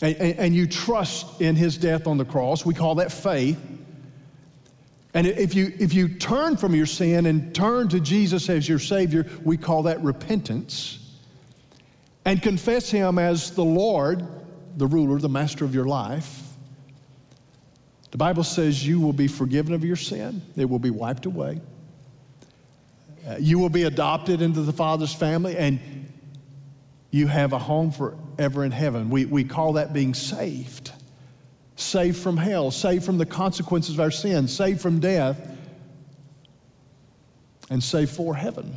and, 0.00 0.16
and, 0.16 0.54
you 0.54 0.68
trust 0.68 1.40
in 1.40 1.56
his 1.56 1.76
death 1.76 2.06
on 2.06 2.18
the 2.18 2.24
cross, 2.24 2.64
we 2.64 2.72
call 2.72 2.96
that 2.96 3.10
faith. 3.10 3.58
And 5.18 5.26
if 5.26 5.52
you, 5.52 5.72
if 5.80 5.94
you 5.94 6.08
turn 6.08 6.56
from 6.56 6.76
your 6.76 6.86
sin 6.86 7.26
and 7.26 7.52
turn 7.52 7.88
to 7.88 7.98
Jesus 7.98 8.48
as 8.48 8.68
your 8.68 8.78
Savior, 8.78 9.26
we 9.42 9.56
call 9.56 9.82
that 9.82 10.00
repentance. 10.00 11.18
And 12.24 12.40
confess 12.40 12.88
him 12.88 13.18
as 13.18 13.50
the 13.50 13.64
Lord 13.64 14.24
the 14.76 14.86
ruler, 14.86 15.18
the 15.18 15.28
master 15.28 15.64
of 15.64 15.74
your 15.74 15.86
life, 15.86 16.40
the 18.12 18.16
Bible 18.16 18.44
says 18.44 18.86
you 18.86 19.00
will 19.00 19.12
be 19.12 19.26
forgiven 19.26 19.74
of 19.74 19.84
your 19.84 19.96
sin, 19.96 20.40
it 20.54 20.66
will 20.70 20.78
be 20.78 20.90
wiped 20.90 21.26
away. 21.26 21.60
Uh, 23.28 23.38
you 23.40 23.58
will 23.58 23.70
be 23.70 23.82
adopted 23.82 24.40
into 24.40 24.62
the 24.62 24.72
Father's 24.72 25.12
family, 25.12 25.56
and 25.56 25.80
you 27.10 27.26
have 27.26 27.52
a 27.52 27.58
home 27.58 27.90
forever 27.90 28.64
in 28.64 28.70
heaven. 28.70 29.10
We, 29.10 29.24
we 29.24 29.42
call 29.42 29.72
that 29.72 29.92
being 29.92 30.14
saved. 30.14 30.92
Saved 31.78 32.16
from 32.16 32.36
hell, 32.36 32.72
saved 32.72 33.04
from 33.04 33.18
the 33.18 33.24
consequences 33.24 33.94
of 33.94 34.00
our 34.00 34.10
sin, 34.10 34.48
saved 34.48 34.80
from 34.80 34.98
death, 34.98 35.40
and 37.70 37.80
saved 37.80 38.10
for 38.10 38.34
heaven. 38.34 38.74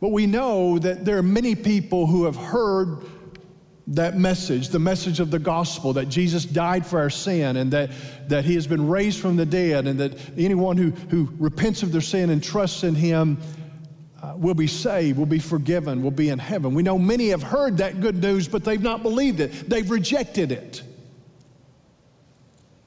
But 0.00 0.10
we 0.10 0.28
know 0.28 0.78
that 0.78 1.04
there 1.04 1.18
are 1.18 1.24
many 1.24 1.56
people 1.56 2.06
who 2.06 2.24
have 2.24 2.36
heard 2.36 2.98
that 3.88 4.16
message, 4.16 4.68
the 4.68 4.78
message 4.78 5.18
of 5.18 5.32
the 5.32 5.40
gospel 5.40 5.92
that 5.94 6.08
Jesus 6.08 6.44
died 6.44 6.86
for 6.86 7.00
our 7.00 7.10
sin 7.10 7.56
and 7.56 7.72
that, 7.72 7.90
that 8.28 8.44
he 8.44 8.54
has 8.54 8.68
been 8.68 8.86
raised 8.86 9.18
from 9.18 9.34
the 9.34 9.46
dead, 9.46 9.88
and 9.88 9.98
that 9.98 10.16
anyone 10.38 10.76
who, 10.76 10.90
who 11.10 11.32
repents 11.38 11.82
of 11.82 11.90
their 11.90 12.00
sin 12.00 12.30
and 12.30 12.40
trusts 12.40 12.84
in 12.84 12.94
him 12.94 13.38
uh, 14.22 14.34
will 14.36 14.54
be 14.54 14.66
saved, 14.66 15.18
will 15.18 15.26
be 15.26 15.38
forgiven, 15.38 16.02
will 16.02 16.10
be 16.10 16.30
in 16.30 16.38
heaven. 16.38 16.74
We 16.74 16.82
know 16.82 16.98
many 16.98 17.28
have 17.28 17.42
heard 17.42 17.78
that 17.78 18.00
good 18.00 18.20
news, 18.20 18.48
but 18.48 18.64
they've 18.64 18.82
not 18.82 19.02
believed 19.02 19.40
it, 19.40 19.68
they've 19.68 19.88
rejected 19.88 20.52
it. 20.52 20.82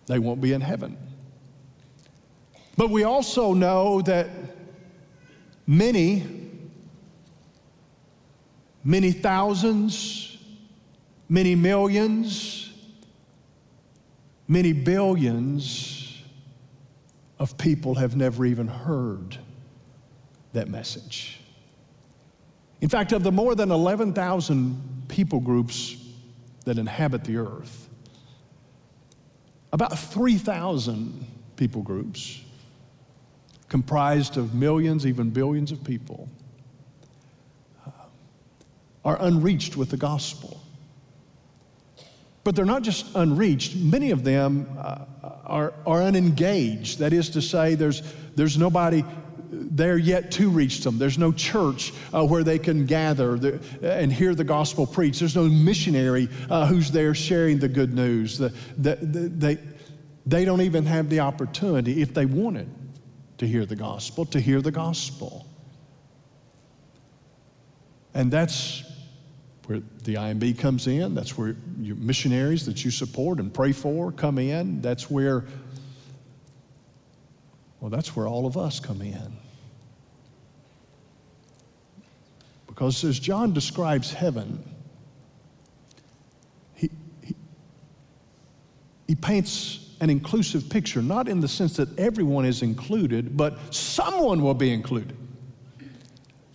They 0.08 0.20
won't 0.20 0.42
be 0.42 0.54
in 0.54 0.62
heaven. 0.62 0.98
But 2.76 2.90
we 2.90 3.04
also 3.04 3.54
know 3.54 4.02
that 4.02 4.30
many, 5.68 6.26
many 8.84 9.12
thousands, 9.12 10.38
many 11.30 11.56
millions, 11.56 12.74
many 14.48 14.74
billions 14.74 16.22
of 17.40 17.58
people 17.58 17.96
have 17.96 18.16
never 18.16 18.46
even 18.46 18.68
heard 18.68 19.38
that 20.54 20.70
message. 20.70 21.40
In 22.82 22.90
fact, 22.90 23.12
of 23.12 23.24
the 23.24 23.32
more 23.32 23.56
than 23.56 23.72
11,000 23.72 25.06
people 25.08 25.40
groups 25.40 25.98
that 26.66 26.78
inhabit 26.78 27.24
the 27.24 27.38
earth, 27.38 27.90
about 29.72 29.98
3,000 29.98 31.26
people 31.56 31.82
groups, 31.82 32.42
comprised 33.70 34.36
of 34.36 34.54
millions, 34.54 35.06
even 35.06 35.30
billions 35.30 35.72
of 35.72 35.84
people, 35.84 36.28
uh, 37.88 37.92
are 39.06 39.18
unreached 39.22 39.78
with 39.78 39.90
the 39.90 39.98
gospel. 39.98 40.60
But 42.44 42.56
they're 42.56 42.66
not 42.66 42.82
just 42.82 43.16
unreached, 43.16 43.76
many 43.76 44.12
of 44.12 44.24
them 44.24 44.68
uh, 44.78 45.06
are, 45.46 45.74
are 45.86 46.02
unengaged. 46.02 47.00
That 47.00 47.14
is 47.14 47.30
to 47.30 47.42
say, 47.42 47.76
there's, 47.76 48.02
there's 48.36 48.58
nobody 48.58 49.06
there 49.52 49.98
yet 49.98 50.32
to 50.32 50.50
reach 50.50 50.82
them. 50.82 50.98
There's 50.98 51.18
no 51.18 51.32
church 51.32 51.94
uh, 52.14 52.26
where 52.26 52.44
they 52.44 52.58
can 52.58 52.86
gather 52.86 53.60
and 53.84 54.12
hear 54.12 54.34
the 54.34 54.44
gospel 54.44 54.88
preached. 54.88 55.20
There's 55.20 55.36
no 55.36 55.44
missionary 55.44 56.30
uh, 56.50 56.66
who's 56.66 56.90
there 56.90 57.14
sharing 57.14 57.60
the 57.60 57.68
good 57.68 57.94
news. 57.94 58.38
The, 58.38 58.54
the, 58.78 58.96
the, 58.96 59.20
they, 59.30 59.58
they 60.26 60.46
don't 60.46 60.62
even 60.62 60.86
have 60.86 61.10
the 61.10 61.20
opportunity, 61.20 62.02
if 62.02 62.14
they 62.14 62.26
wanted 62.26 62.70
to 63.40 63.48
hear 63.48 63.66
the 63.66 63.76
gospel, 63.76 64.26
to 64.28 64.40
hear 64.40 64.62
the 64.62 64.72
gospel. 64.72 65.46
And 68.14 68.32
that's 68.32 68.84
where 69.66 69.82
the 70.04 70.16
IMB 70.16 70.60
comes 70.60 70.88
in. 70.88 71.16
That's 71.16 71.38
where 71.38 71.56
your 71.80 71.96
missionaries 71.96 72.66
that 72.66 72.84
you 72.86 72.92
support 72.92 73.40
and 73.40 73.54
pray 73.54 73.72
for 73.72 74.12
come 74.12 74.38
in. 74.38 74.82
That's 74.82 75.10
where, 75.10 75.46
well, 77.80 77.90
that's 77.90 78.16
where 78.16 78.28
all 78.28 78.46
of 78.46 78.58
us 78.58 78.80
come 78.80 79.02
in. 79.02 79.41
Because 82.82 83.04
as 83.04 83.20
John 83.20 83.54
describes 83.54 84.12
heaven, 84.12 84.60
he, 86.74 86.90
he, 87.24 87.36
he 89.08 89.14
paints 89.14 89.92
an 90.00 90.10
inclusive 90.10 90.68
picture, 90.68 91.00
not 91.00 91.28
in 91.28 91.40
the 91.40 91.48
sense 91.48 91.76
that 91.76 91.96
everyone 92.00 92.44
is 92.44 92.64
included, 92.64 93.38
but 93.38 93.56
someone 93.72 94.42
will 94.42 94.56
be 94.56 94.74
included. 94.74 95.16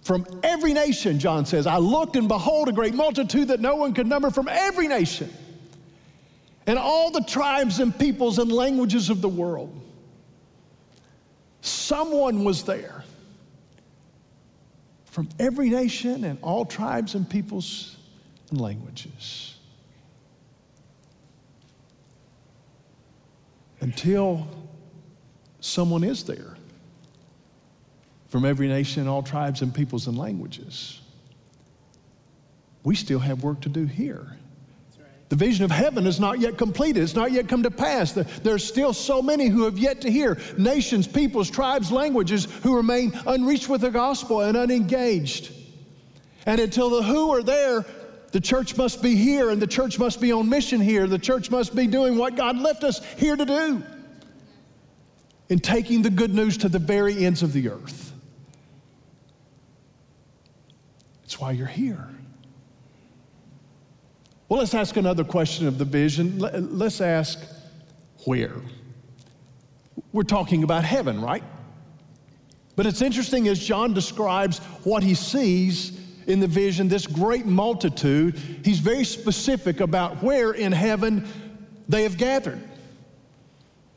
From 0.03 0.27
every 0.43 0.75
nation, 0.75 1.21
John 1.21 1.47
says, 1.47 1.65
I 1.65 1.79
looked 1.79 2.17
and 2.17 2.27
behold 2.27 2.69
a 2.69 2.73
great 2.73 2.95
multitude 2.95 3.47
that 3.47 3.61
no 3.61 3.77
one 3.77 3.95
could 3.95 4.09
number 4.09 4.31
from 4.31 4.49
every 4.49 4.89
nation 4.89 5.33
and 6.67 6.77
all 6.77 7.13
the 7.13 7.23
tribes 7.23 7.79
and 7.79 7.97
peoples 7.97 8.41
and 8.41 8.51
languages 8.51 9.11
of 9.11 9.21
the 9.21 9.29
world. 9.29 9.81
Someone 11.61 12.43
was 12.43 12.65
there 12.65 13.05
from 15.17 15.31
every 15.39 15.71
nation 15.71 16.25
and 16.25 16.39
all 16.43 16.67
tribes 16.67 17.15
and 17.15 17.27
peoples 17.27 17.97
and 18.51 18.61
languages. 18.61 19.57
Until 23.81 24.47
someone 25.61 26.05
is 26.05 26.23
there 26.25 26.59
from 28.29 28.45
every 28.45 28.69
nation, 28.69 29.09
all 29.09 29.23
tribes, 29.23 29.63
and 29.63 29.75
peoples 29.75 30.07
and 30.07 30.19
languages. 30.19 31.01
We 32.85 32.95
still 32.95 33.21
have 33.21 33.43
work 33.43 33.63
to 33.63 33.71
do 33.71 33.87
here. 33.87 34.37
The 35.29 35.37
vision 35.37 35.65
of 35.65 35.73
heaven 35.73 36.07
is 36.07 36.21
not 36.21 36.39
yet 36.39 36.57
completed. 36.57 37.03
It's 37.03 37.17
not 37.17 37.33
yet 37.33 37.49
come 37.49 37.65
to 37.65 37.71
pass. 37.71 38.13
There's 38.13 38.65
still 38.65 38.93
so 38.93 39.21
many 39.21 39.49
who 39.49 39.65
have 39.65 39.77
yet 39.77 40.01
to 40.03 40.11
hear 40.11 40.39
nations, 40.57 41.09
peoples, 41.09 41.51
tribes, 41.51 41.91
languages 41.91 42.47
who 42.63 42.77
remain 42.77 43.13
unreached 43.27 43.69
with 43.69 43.81
the 43.81 43.91
gospel 43.91 44.43
and 44.43 44.57
unengaged. 44.57 45.53
And 46.47 46.61
until 46.61 46.91
the 46.91 47.03
who 47.03 47.33
are 47.33 47.43
there, 47.43 47.85
the 48.31 48.41
church 48.41 48.77
must 48.77 49.03
be 49.03 49.17
here 49.17 49.51
and 49.51 49.61
the 49.61 49.67
church 49.67 49.99
must 49.99 50.21
be 50.21 50.31
on 50.31 50.49
mission 50.49 50.81
here. 50.81 51.09
The 51.09 51.19
church 51.19 51.51
must 51.51 51.75
be 51.75 51.89
doing 51.89 52.17
what 52.17 52.37
God 52.37 52.59
left 52.59 52.85
us 52.85 53.05
here 53.17 53.35
to 53.35 53.45
do 53.45 53.83
in 55.49 55.59
taking 55.59 56.03
the 56.03 56.11
good 56.11 56.35
news 56.35 56.57
to 56.59 56.69
the 56.69 56.79
very 56.79 57.25
ends 57.25 57.43
of 57.43 57.53
the 57.53 57.69
earth. 57.69 58.13
It's 61.25 61.41
why 61.41 61.51
you're 61.51 61.67
here. 61.67 62.09
Well, 64.49 64.61
let's 64.61 64.75
ask 64.75 64.97
another 64.97 65.25
question 65.25 65.67
of 65.67 65.79
the 65.79 65.85
vision. 65.85 66.39
Let's 66.39 67.01
ask 67.01 67.45
where? 68.25 68.55
We're 70.13 70.23
talking 70.23 70.63
about 70.63 70.85
heaven, 70.85 71.21
right? 71.21 71.43
But 72.77 72.87
it's 72.87 73.03
interesting 73.03 73.49
as 73.49 73.59
John 73.59 73.93
describes 73.93 74.59
what 74.85 75.03
he 75.03 75.15
sees 75.15 75.99
in 76.27 76.41
the 76.41 76.47
vision, 76.47 76.89
this 76.89 77.07
great 77.07 77.47
multitude, 77.47 78.37
he's 78.65 78.81
very 78.81 79.05
specific 79.05 79.81
about 79.81 80.23
where 80.23 80.53
in 80.53 80.73
heaven 80.73 81.27
they 81.89 82.03
have 82.03 82.19
gathered. 82.19 82.61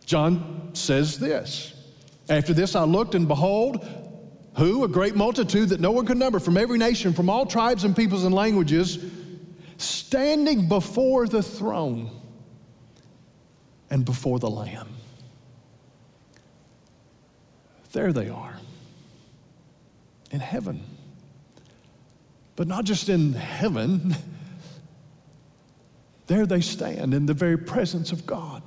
John 0.06 0.70
says 0.74 1.20
this 1.20 1.74
After 2.30 2.54
this 2.54 2.76
I 2.76 2.84
looked, 2.84 3.16
and 3.16 3.28
behold, 3.28 3.88
who? 4.58 4.84
A 4.84 4.88
great 4.88 5.16
multitude 5.16 5.70
that 5.70 5.80
no 5.80 5.92
one 5.92 6.06
could 6.06 6.18
number 6.18 6.40
from 6.40 6.58
every 6.58 6.78
nation, 6.78 7.14
from 7.14 7.30
all 7.30 7.46
tribes 7.46 7.84
and 7.84 7.96
peoples 7.96 8.24
and 8.24 8.34
languages, 8.34 8.98
standing 9.82 10.68
before 10.68 11.28
the 11.28 11.44
throne 11.44 12.10
and 13.90 14.06
before 14.06 14.40
the 14.40 14.50
Lamb. 14.50 14.90
There 17.92 18.14
they 18.14 18.30
are 18.30 18.56
in 20.32 20.40
heaven. 20.40 20.84
But 22.56 22.68
not 22.68 22.84
just 22.84 23.10
in 23.10 23.34
heaven, 23.34 24.16
there 26.28 26.46
they 26.46 26.62
stand 26.62 27.14
in 27.14 27.26
the 27.26 27.34
very 27.34 27.58
presence 27.58 28.12
of 28.12 28.26
God. 28.26 28.62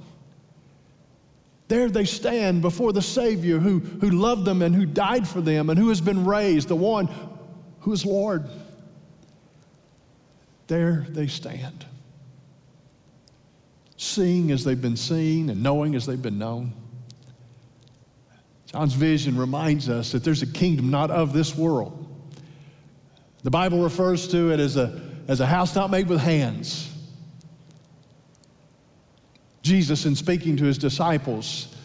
There 1.69 1.89
they 1.89 2.05
stand 2.05 2.63
before 2.63 2.93
the 2.93 3.03
Savior 3.03 3.59
who, 3.59 3.79
who 3.79 4.11
loved 4.11 4.45
them 4.45 4.63
and 4.63 4.75
who 4.75 4.85
died 4.85 5.27
for 5.27 5.41
them 5.41 5.71
and 5.71 5.79
who 5.79 5.89
has 5.89 6.01
been 6.01 6.25
raised, 6.25 6.69
the 6.69 6.77
one 6.77 7.09
who 7.81 7.93
is 7.93 8.05
Lord. 8.05 8.49
There 10.73 11.05
they 11.11 11.27
stand, 11.27 11.85
seeing 13.99 14.51
as 14.53 14.65
they've 14.65 14.81
been 14.81 14.97
seen 14.97 15.51
and 15.51 15.63
knowing 15.63 15.95
as 15.95 16.07
they've 16.07 16.23
been 16.23 16.39
known. 16.39 16.73
John's 18.65 18.95
vision 18.95 19.37
reminds 19.37 19.91
us 19.91 20.13
that 20.13 20.25
there's 20.25 20.41
a 20.41 20.47
kingdom 20.47 20.91
not 20.91 21.11
of 21.11 21.35
this 21.35 21.55
world. 21.55 22.09
The 23.43 23.51
Bible 23.51 23.83
refers 23.83 24.27
to 24.29 24.51
it 24.51 24.61
as 24.61 24.79
a, 24.79 24.99
as 25.29 25.41
a 25.41 25.47
house 25.47 25.75
not 25.75 25.91
made 25.91 26.09
with 26.09 26.21
hands. 26.21 26.91
Jesus, 29.61 30.07
in 30.07 30.17
speaking 30.17 30.57
to 30.57 30.65
his 30.65 30.79
disciples 30.79 31.77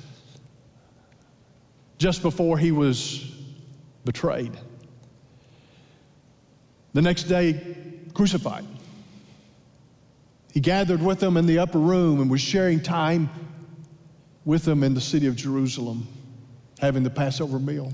just 1.97 2.21
before 2.21 2.57
he 2.57 2.71
was 2.71 3.35
betrayed, 4.05 4.57
the 6.93 7.01
next 7.01 7.23
day 7.23 7.75
crucified, 8.13 8.63
he 10.57 10.61
gathered 10.61 11.03
with 11.03 11.19
them 11.19 11.37
in 11.37 11.45
the 11.45 11.59
upper 11.59 11.77
room 11.77 12.19
and 12.19 12.31
was 12.31 12.41
sharing 12.41 12.81
time 12.81 13.29
with 14.43 14.65
them 14.65 14.81
in 14.81 14.95
the 14.95 14.99
city 14.99 15.27
of 15.27 15.35
Jerusalem, 15.35 16.07
having 16.79 17.03
the 17.03 17.11
Passover 17.11 17.59
meal. 17.59 17.93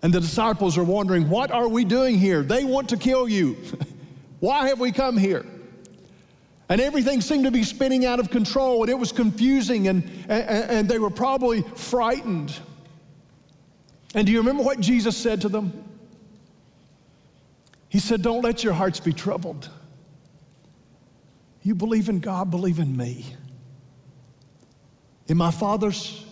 And 0.00 0.14
the 0.14 0.20
disciples 0.20 0.78
are 0.78 0.84
wondering, 0.84 1.28
What 1.28 1.50
are 1.50 1.66
we 1.66 1.84
doing 1.84 2.16
here? 2.16 2.44
They 2.44 2.62
want 2.62 2.90
to 2.90 2.96
kill 2.96 3.28
you. 3.28 3.56
Why 4.38 4.68
have 4.68 4.78
we 4.78 4.92
come 4.92 5.16
here? 5.16 5.44
And 6.68 6.80
everything 6.80 7.20
seemed 7.20 7.46
to 7.46 7.50
be 7.50 7.64
spinning 7.64 8.06
out 8.06 8.20
of 8.20 8.30
control, 8.30 8.82
and 8.84 8.88
it 8.88 8.96
was 8.96 9.10
confusing, 9.10 9.88
and, 9.88 10.04
and, 10.28 10.70
and 10.70 10.88
they 10.88 11.00
were 11.00 11.10
probably 11.10 11.62
frightened. 11.62 12.56
And 14.14 14.24
do 14.24 14.32
you 14.32 14.38
remember 14.38 14.62
what 14.62 14.78
Jesus 14.78 15.16
said 15.16 15.40
to 15.40 15.48
them? 15.48 15.72
He 17.88 17.98
said, 17.98 18.22
Don't 18.22 18.42
let 18.42 18.62
your 18.62 18.72
hearts 18.72 19.00
be 19.00 19.12
troubled. 19.12 19.68
You 21.66 21.74
believe 21.74 22.08
in 22.08 22.20
God, 22.20 22.52
believe 22.52 22.78
in 22.78 22.96
me. 22.96 23.26
In 25.26 25.36
my 25.36 25.50
Father's 25.50 26.24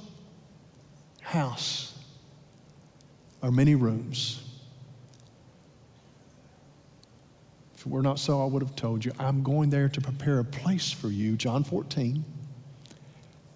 house 1.22 1.98
are 3.42 3.50
many 3.50 3.74
rooms. 3.74 4.40
If 7.74 7.80
it 7.80 7.88
were 7.88 8.00
not 8.00 8.20
so, 8.20 8.40
I 8.42 8.44
would 8.44 8.62
have 8.62 8.76
told 8.76 9.04
you. 9.04 9.10
I'm 9.18 9.42
going 9.42 9.70
there 9.70 9.88
to 9.88 10.00
prepare 10.00 10.38
a 10.38 10.44
place 10.44 10.92
for 10.92 11.08
you, 11.08 11.34
John 11.34 11.64
14. 11.64 12.24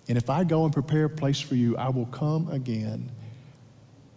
And 0.09 0.19
if 0.19 0.29
I 0.29 0.43
go 0.43 0.65
and 0.65 0.73
prepare 0.73 1.05
a 1.05 1.09
place 1.09 1.39
for 1.39 1.55
you, 1.55 1.77
I 1.77 1.91
will 1.91 2.07
come 2.07 2.49
again 2.51 3.09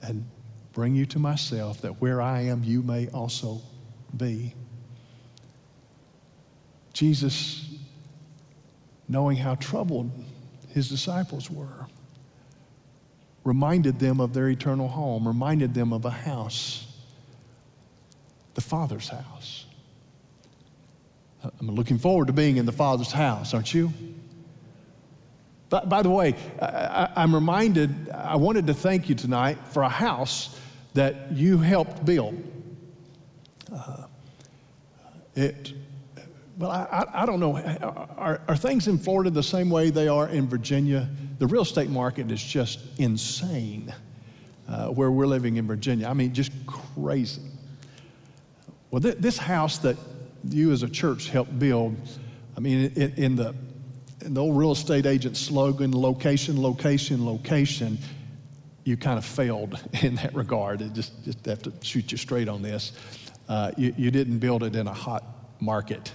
and 0.02 0.28
bring 0.74 0.96
you 0.96 1.06
to 1.06 1.20
myself, 1.20 1.80
that 1.82 2.02
where 2.02 2.24
I 2.24 2.42
am, 2.42 2.64
you 2.64 2.82
may 2.82 3.08
also 3.10 3.62
be. 4.18 4.56
Jesus, 7.02 7.68
knowing 9.10 9.36
how 9.36 9.56
troubled 9.56 10.12
his 10.70 10.88
disciples 10.88 11.50
were, 11.50 11.88
reminded 13.44 13.98
them 13.98 14.22
of 14.22 14.36
their 14.36 14.50
eternal 14.50 14.88
home, 14.88 15.28
reminded 15.28 15.74
them 15.74 15.94
of 15.94 16.06
a 16.06 16.12
house, 16.12 16.86
the 18.54 18.62
Father's 18.62 19.10
house. 19.10 19.66
I'm 21.44 21.72
looking 21.72 21.98
forward 21.98 22.28
to 22.28 22.34
being 22.34 22.58
in 22.58 22.68
the 22.68 22.72
Father's 22.72 23.12
house, 23.12 23.56
aren't 23.56 23.74
you? 23.74 23.92
By, 25.70 25.80
by 25.80 26.04
the 26.04 26.10
way, 26.12 26.36
I, 26.62 27.24
am 27.24 27.34
reminded, 27.34 28.12
I 28.12 28.36
wanted 28.36 28.68
to 28.68 28.76
thank 28.76 29.10
you 29.10 29.16
tonight 29.16 29.58
for 29.72 29.82
a 29.82 29.90
house 29.90 30.60
that 30.94 31.32
you 31.32 31.58
helped 31.58 32.06
build. 32.06 32.40
Uh, 33.74 34.06
it, 35.34 35.74
well, 36.62 36.70
I, 36.70 37.06
I, 37.12 37.26
don't 37.26 37.40
know. 37.40 37.58
Are, 38.18 38.40
are 38.48 38.56
things 38.56 38.88
in 38.88 39.00
Florida 39.00 39.32
the 39.32 39.42
same 39.42 39.72
way 39.72 39.90
they 39.90 40.08
are 40.08 40.30
in 40.30 40.48
Virginia? 40.48 41.10
The 41.40 41.48
real 41.48 41.64
estate 41.64 41.90
market 41.90 42.30
is 42.30 42.42
just 42.42 42.80
insane 43.00 43.92
uh, 44.70 44.90
where 44.90 45.10
we're 45.10 45.26
living 45.26 45.56
in 45.56 45.66
Virginia. 45.66 46.08
I 46.08 46.14
mean, 46.14 46.34
just 46.34 46.52
crazy. 46.68 47.42
Well, 48.92 49.02
th- 49.02 49.18
this 49.18 49.40
house 49.40 49.80
that 49.80 49.98
you 50.48 50.72
as 50.72 50.84
a 50.84 50.90
church 50.90 51.30
helped 51.30 51.58
build, 51.58 51.98
I 52.56 52.60
mean, 52.60 52.92
in, 52.96 53.14
in 53.16 53.36
the, 53.36 53.56
in 54.24 54.36
the 54.36 54.42
old 54.42 54.56
real 54.56 54.74
estate 54.74 55.08
agent 55.08 55.38
slogan, 55.38 55.92
location, 55.92 56.62
location, 56.62 57.26
location, 57.26 57.98
you 58.84 58.98
kind 58.98 59.18
of 59.18 59.26
failed 59.26 59.80
in 60.04 60.14
that 60.16 60.36
regard. 60.36 60.84
I 60.84 60.90
just, 60.90 61.24
just 61.26 61.44
have 61.48 61.64
to 61.64 61.74
shoot 61.82 62.12
you 62.12 62.20
straight 62.20 62.48
on 62.48 62.62
this. 62.62 62.92
Uh, 63.50 63.72
you, 63.78 63.96
you 63.98 64.12
didn't 64.12 64.38
build 64.38 64.62
it 64.62 64.76
in 64.76 64.88
a 64.88 64.94
hot 64.94 65.24
market, 65.60 66.12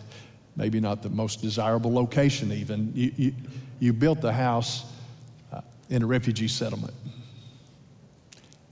maybe 0.57 0.81
not 0.81 1.03
the 1.03 1.11
most 1.11 1.43
desirable 1.43 1.93
location, 1.93 2.51
even. 2.53 2.93
You, 2.95 3.13
you, 3.17 3.35
you 3.79 3.93
built 3.93 4.21
the 4.21 4.33
house 4.33 4.93
uh, 5.53 5.61
in 5.91 6.03
a 6.03 6.07
refugee 6.07 6.49
settlement. 6.49 6.95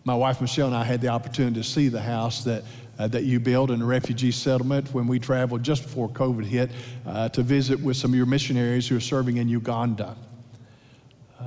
My 0.05 0.15
wife 0.15 0.41
Michelle 0.41 0.67
and 0.67 0.77
I 0.77 0.85
had 0.85 1.01
the 1.01 1.09
opportunity 1.09 1.57
to 1.57 1.65
see 1.65 1.89
the 1.89 2.01
house 2.01 2.45
that 2.45 2.65
uh, 2.99 3.09
that 3.09 3.25
you 3.25 3.41
built 3.41 3.71
in 3.71 3.83
a 3.83 3.85
refugee 3.85 4.31
settlement 4.31 4.93
when 4.93 5.07
we 5.07 5.19
traveled 5.19 5.63
just 5.63 5.83
before 5.83 6.09
COVID 6.09 6.45
hit 6.45 6.71
uh, 7.07 7.29
to 7.31 7.43
visit 7.43 7.81
with 7.81 7.97
some 7.97 8.13
of 8.13 8.17
your 8.17 8.27
missionaries 8.27 8.87
who 8.89 8.97
are 8.97 9.01
serving 9.01 9.39
in 9.39 9.49
Uganda. 9.49 10.17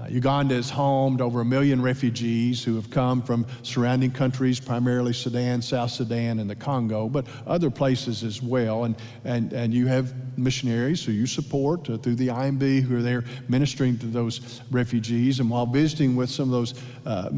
Uganda 0.10 0.56
is 0.56 0.70
home 0.70 1.17
to 1.17 1.24
over 1.24 1.41
a 1.41 1.46
million 1.46 1.82
refugees 1.82 2.63
who 2.63 2.76
have 2.76 2.89
come 2.89 3.22
from 3.22 3.46
surrounding 3.63 4.12
countries, 4.12 4.60
primarily 4.60 5.13
Sudan, 5.13 5.62
South 5.62 5.91
Sudan, 5.91 6.39
and 6.39 6.50
the 6.50 6.56
Congo, 6.56 7.10
but 7.10 7.26
other 7.46 7.70
places 7.70 8.24
as 8.24 8.41
well. 8.41 8.86
And, 8.86 8.96
and, 9.26 9.54
and 9.54 9.74
you 9.74 9.88
have 9.88 10.13
missionaries 10.38 11.04
who 11.04 11.12
you 11.12 11.26
support 11.26 11.89
uh, 11.89 11.98
through 11.98 12.15
the 12.15 12.28
IMB 12.28 12.82
who 12.82 12.98
are 12.98 13.02
there 13.02 13.24
ministering 13.48 13.98
to 14.00 14.06
those 14.06 14.62
refugees. 14.72 15.39
And 15.39 15.50
while 15.50 15.65
visiting 15.65 16.15
with 16.15 16.30
some 16.30 16.46
of 16.46 16.52
those 16.52 16.74
uh, 17.06 17.32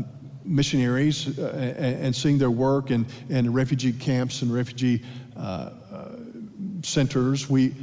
missionaries 0.43 1.37
uh, 1.39 1.75
and, 1.77 2.05
and, 2.05 2.15
seeing 2.15 2.37
their 2.37 2.51
work 2.51 2.91
in, 2.91 3.05
in 3.29 3.53
refugee 3.53 3.93
camps 3.93 4.41
and 4.41 4.53
refugee 4.53 5.03
uh, 5.37 5.39
uh, 5.91 6.15
centers, 6.81 7.49
we, 7.49 7.73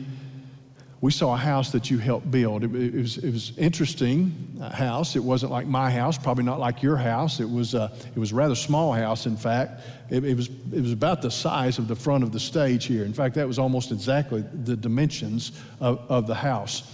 we 1.07 1.13
saw 1.13 1.35
a 1.35 1.37
house 1.37 1.71
that 1.71 1.89
you 1.89 1.99
helped 1.99 2.29
build. 2.33 2.65
It, 2.65 2.75
it 2.75 2.93
was, 2.93 3.19
it 3.19 3.31
was 3.31 3.57
interesting 3.57 4.61
house. 4.73 5.15
It 5.15 5.23
wasn't 5.23 5.53
like 5.53 5.69
my 5.69 5.89
house, 5.89 6.19
probably 6.19 6.43
not 6.43 6.59
like 6.59 6.83
your 6.83 6.97
house. 6.97 7.39
It 7.39 7.49
was, 7.49 7.77
uh, 7.77 7.97
it 8.17 8.19
was 8.19 8.33
a 8.33 8.35
rather 8.35 8.57
small 8.57 8.93
house, 8.93 9.25
in 9.25 9.37
fact. 9.37 9.83
It, 10.11 10.25
it, 10.25 10.35
was, 10.35 10.49
it 10.49 10.81
was 10.81 10.91
about 10.91 11.23
the 11.23 11.31
size 11.31 11.79
of 11.79 11.87
the 11.87 11.95
front 11.95 12.25
of 12.25 12.33
the 12.33 12.41
stage 12.41 12.87
here. 12.87 13.05
In 13.05 13.13
fact, 13.13 13.37
that 13.37 13.47
was 13.47 13.57
almost 13.57 13.93
exactly 13.93 14.43
the 14.65 14.75
dimensions 14.75 15.53
of, 15.79 16.05
of 16.09 16.27
the 16.27 16.35
house. 16.35 16.93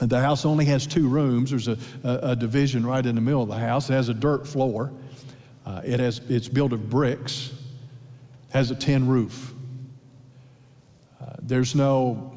The 0.00 0.20
house 0.20 0.44
only 0.44 0.64
has 0.64 0.84
two 0.84 1.06
rooms. 1.06 1.50
There's 1.50 1.68
a, 1.68 1.78
a, 2.02 2.30
a, 2.30 2.36
division 2.36 2.84
right 2.84 3.06
in 3.06 3.14
the 3.14 3.20
middle 3.20 3.44
of 3.44 3.48
the 3.48 3.58
house. 3.58 3.88
It 3.88 3.92
has 3.92 4.08
a 4.08 4.14
dirt 4.14 4.48
floor. 4.48 4.90
Uh, 5.64 5.80
it 5.84 6.00
has, 6.00 6.20
it's 6.28 6.48
built 6.48 6.72
of 6.72 6.90
bricks, 6.90 7.52
has 8.50 8.72
a 8.72 8.74
tin 8.74 9.06
roof. 9.06 9.54
Uh, 11.20 11.36
there's 11.40 11.76
no 11.76 12.34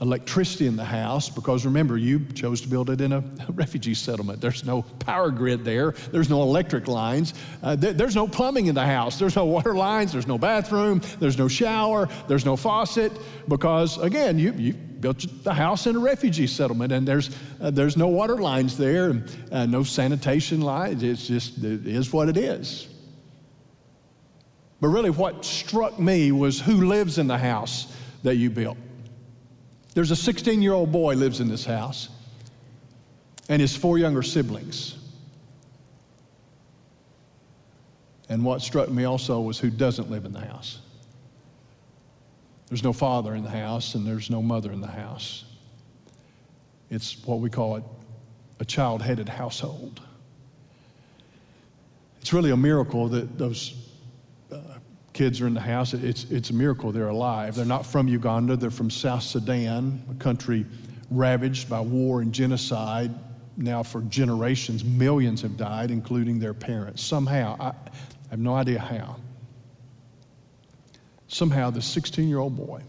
electricity 0.00 0.66
in 0.66 0.76
the 0.76 0.84
house 0.84 1.30
because 1.30 1.64
remember, 1.64 1.96
you 1.96 2.20
chose 2.34 2.60
to 2.60 2.68
build 2.68 2.90
it 2.90 3.00
in 3.00 3.12
a 3.12 3.24
refugee 3.50 3.94
settlement. 3.94 4.40
There's 4.40 4.64
no 4.64 4.82
power 4.82 5.30
grid 5.30 5.64
there, 5.64 5.92
there's 6.12 6.28
no 6.28 6.42
electric 6.42 6.86
lines, 6.86 7.34
uh, 7.62 7.76
th- 7.76 7.96
there's 7.96 8.14
no 8.14 8.28
plumbing 8.28 8.66
in 8.66 8.74
the 8.74 8.84
house, 8.84 9.18
there's 9.18 9.36
no 9.36 9.46
water 9.46 9.74
lines, 9.74 10.12
there's 10.12 10.26
no 10.26 10.36
bathroom, 10.36 11.00
there's 11.18 11.38
no 11.38 11.48
shower, 11.48 12.08
there's 12.28 12.44
no 12.44 12.56
faucet 12.56 13.12
because, 13.48 13.98
again, 13.98 14.38
you, 14.38 14.52
you 14.52 14.74
built 14.74 15.24
the 15.42 15.54
house 15.54 15.86
in 15.86 15.96
a 15.96 15.98
refugee 15.98 16.46
settlement 16.46 16.92
and 16.92 17.08
there's, 17.08 17.30
uh, 17.60 17.70
there's 17.70 17.96
no 17.96 18.08
water 18.08 18.36
lines 18.36 18.76
there, 18.76 19.10
and, 19.10 19.36
uh, 19.50 19.64
no 19.64 19.82
sanitation 19.82 20.60
lines. 20.60 21.02
It's 21.02 21.26
just, 21.26 21.58
it 21.58 21.86
is 21.86 22.12
what 22.12 22.28
it 22.28 22.36
is. 22.36 22.88
But 24.78 24.88
really, 24.88 25.10
what 25.10 25.42
struck 25.42 25.98
me 25.98 26.32
was 26.32 26.60
who 26.60 26.84
lives 26.86 27.16
in 27.16 27.26
the 27.26 27.38
house 27.38 27.96
that 28.22 28.36
you 28.36 28.50
built. 28.50 28.76
There's 29.96 30.10
a 30.10 30.16
16 30.16 30.60
year 30.60 30.74
old 30.74 30.92
boy 30.92 31.14
lives 31.14 31.40
in 31.40 31.48
this 31.48 31.64
house 31.64 32.10
and 33.48 33.62
his 33.62 33.74
four 33.74 33.96
younger 33.96 34.22
siblings. 34.22 34.94
And 38.28 38.44
what 38.44 38.60
struck 38.60 38.90
me 38.90 39.04
also 39.04 39.40
was 39.40 39.58
who 39.58 39.70
doesn't 39.70 40.10
live 40.10 40.26
in 40.26 40.34
the 40.34 40.40
house. 40.40 40.80
There's 42.68 42.84
no 42.84 42.92
father 42.92 43.34
in 43.34 43.42
the 43.42 43.48
house 43.48 43.94
and 43.94 44.06
there's 44.06 44.28
no 44.28 44.42
mother 44.42 44.70
in 44.70 44.82
the 44.82 44.86
house. 44.86 45.46
It's 46.90 47.24
what 47.24 47.40
we 47.40 47.48
call 47.48 47.76
it 47.76 47.84
a 48.60 48.66
child 48.66 49.00
headed 49.00 49.30
household. 49.30 50.02
It's 52.20 52.34
really 52.34 52.50
a 52.50 52.56
miracle 52.56 53.08
that 53.08 53.38
those 53.38 53.85
kids 55.16 55.40
are 55.40 55.46
in 55.46 55.54
the 55.54 55.60
house. 55.60 55.94
It's, 55.94 56.24
it's 56.24 56.50
a 56.50 56.52
miracle 56.52 56.92
they're 56.92 57.08
alive. 57.08 57.54
They're 57.54 57.64
not 57.64 57.86
from 57.86 58.06
Uganda, 58.06 58.54
they're 58.54 58.70
from 58.70 58.90
South 58.90 59.22
Sudan, 59.22 60.04
a 60.10 60.14
country 60.22 60.66
ravaged 61.10 61.70
by 61.70 61.80
war 61.80 62.20
and 62.20 62.32
genocide. 62.32 63.10
Now, 63.56 63.82
for 63.82 64.02
generations, 64.02 64.84
millions 64.84 65.40
have 65.40 65.56
died, 65.56 65.90
including 65.90 66.38
their 66.38 66.52
parents. 66.52 67.02
Somehow, 67.02 67.56
I, 67.58 67.68
I 67.68 67.74
have 68.30 68.38
no 68.38 68.54
idea 68.54 68.78
how. 68.78 69.16
Somehow, 71.28 71.70
the 71.70 71.80
16 71.80 72.28
year 72.28 72.38
old 72.38 72.54
boy 72.54 72.82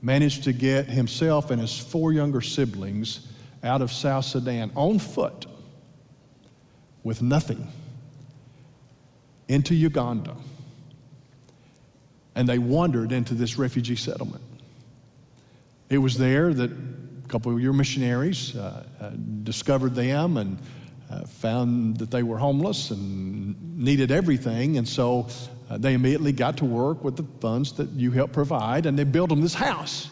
managed 0.00 0.44
to 0.44 0.54
get 0.54 0.86
himself 0.86 1.50
and 1.50 1.60
his 1.60 1.78
four 1.78 2.14
younger 2.14 2.40
siblings 2.40 3.30
out 3.62 3.82
of 3.82 3.92
South 3.92 4.24
Sudan 4.24 4.70
on 4.74 4.98
foot 4.98 5.44
with 7.02 7.20
nothing 7.20 7.70
into 9.48 9.74
Uganda. 9.74 10.36
And 12.34 12.48
they 12.48 12.58
wandered 12.58 13.12
into 13.12 13.34
this 13.34 13.58
refugee 13.58 13.96
settlement. 13.96 14.42
It 15.88 15.98
was 15.98 16.18
there 16.18 16.52
that 16.52 16.70
a 16.70 17.28
couple 17.28 17.52
of 17.52 17.60
your 17.60 17.72
missionaries 17.72 18.56
uh, 18.56 18.84
uh, 19.00 19.10
discovered 19.42 19.94
them 19.94 20.36
and 20.36 20.58
uh, 21.10 21.20
found 21.22 21.98
that 21.98 22.10
they 22.10 22.22
were 22.22 22.38
homeless 22.38 22.90
and 22.90 23.78
needed 23.78 24.10
everything. 24.10 24.78
And 24.78 24.86
so 24.86 25.28
uh, 25.70 25.78
they 25.78 25.94
immediately 25.94 26.32
got 26.32 26.56
to 26.58 26.64
work 26.64 27.02
with 27.04 27.16
the 27.16 27.24
funds 27.40 27.72
that 27.74 27.88
you 27.90 28.10
helped 28.10 28.32
provide 28.32 28.86
and 28.86 28.98
they 28.98 29.04
built 29.04 29.30
them 29.30 29.40
this 29.40 29.54
house. 29.54 30.10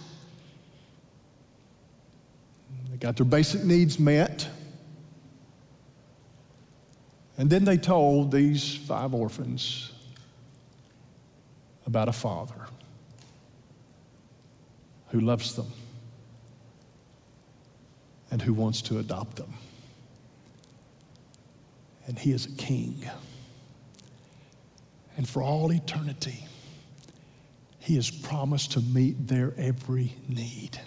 They 2.91 2.97
got 2.97 3.17
their 3.17 3.27
basic 3.27 3.65
needs 3.65 3.99
met. 3.99 4.49
And 7.37 7.51
then 7.51 7.65
they 7.65 7.77
told 7.77 8.31
these 8.31 8.75
five 8.75 9.13
orphans 9.13 9.93
about 11.87 12.09
a 12.09 12.13
father 12.13 12.67
who 15.09 15.21
loves 15.21 15.55
them 15.57 15.67
and 18.31 18.41
who 18.41 18.53
wants 18.53 18.83
to 18.83 18.99
adopt 18.99 19.37
them. 19.37 19.55
And 22.07 22.19
he 22.19 22.33
is 22.33 22.47
a 22.47 22.53
king. 22.53 23.09
And 25.17 25.29
for 25.29 25.43
all 25.43 25.73
eternity, 25.73 26.47
he 27.79 27.97
has 27.97 28.11
promised 28.11 28.73
to 28.73 28.81
meet 28.81 29.29
their 29.29 29.55
every 29.57 30.15
need. 30.29 30.81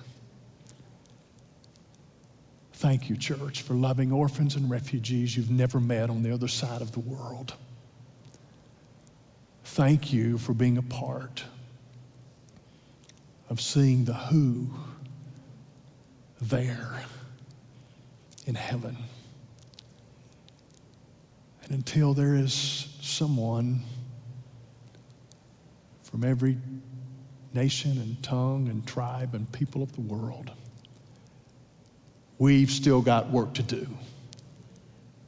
Thank 2.78 3.10
you, 3.10 3.18
church, 3.18 3.64
for 3.64 3.74
loving 3.74 4.12
orphans 4.12 4.56
and 4.56 4.70
refugees 4.70 5.36
you've 5.36 5.50
never 5.50 5.80
met 5.80 6.12
on 6.12 6.22
the 6.22 6.32
other 6.32 6.48
side 6.48 6.84
of 6.84 6.92
the 6.92 7.00
world. 7.00 7.56
Thank 9.64 10.14
you 10.14 10.38
for 10.38 10.54
being 10.54 10.78
a 10.78 10.84
part 10.84 11.44
of 13.50 13.60
seeing 13.60 14.06
the 14.06 14.14
who 14.14 14.70
there 16.40 17.02
in 18.46 18.54
heaven. 18.54 18.96
And 21.64 21.72
until 21.72 22.14
there 22.14 22.36
is 22.36 22.54
someone 23.02 23.82
from 26.04 26.24
every 26.24 26.60
nation 27.56 27.98
and 27.98 28.22
tongue 28.22 28.70
and 28.70 28.86
tribe 28.86 29.34
and 29.34 29.52
people 29.52 29.82
of 29.82 29.94
the 29.94 30.02
world 30.02 30.52
We've 32.40 32.70
still 32.70 33.02
got 33.02 33.30
work 33.30 33.54
to 33.56 33.64
do 33.64 33.88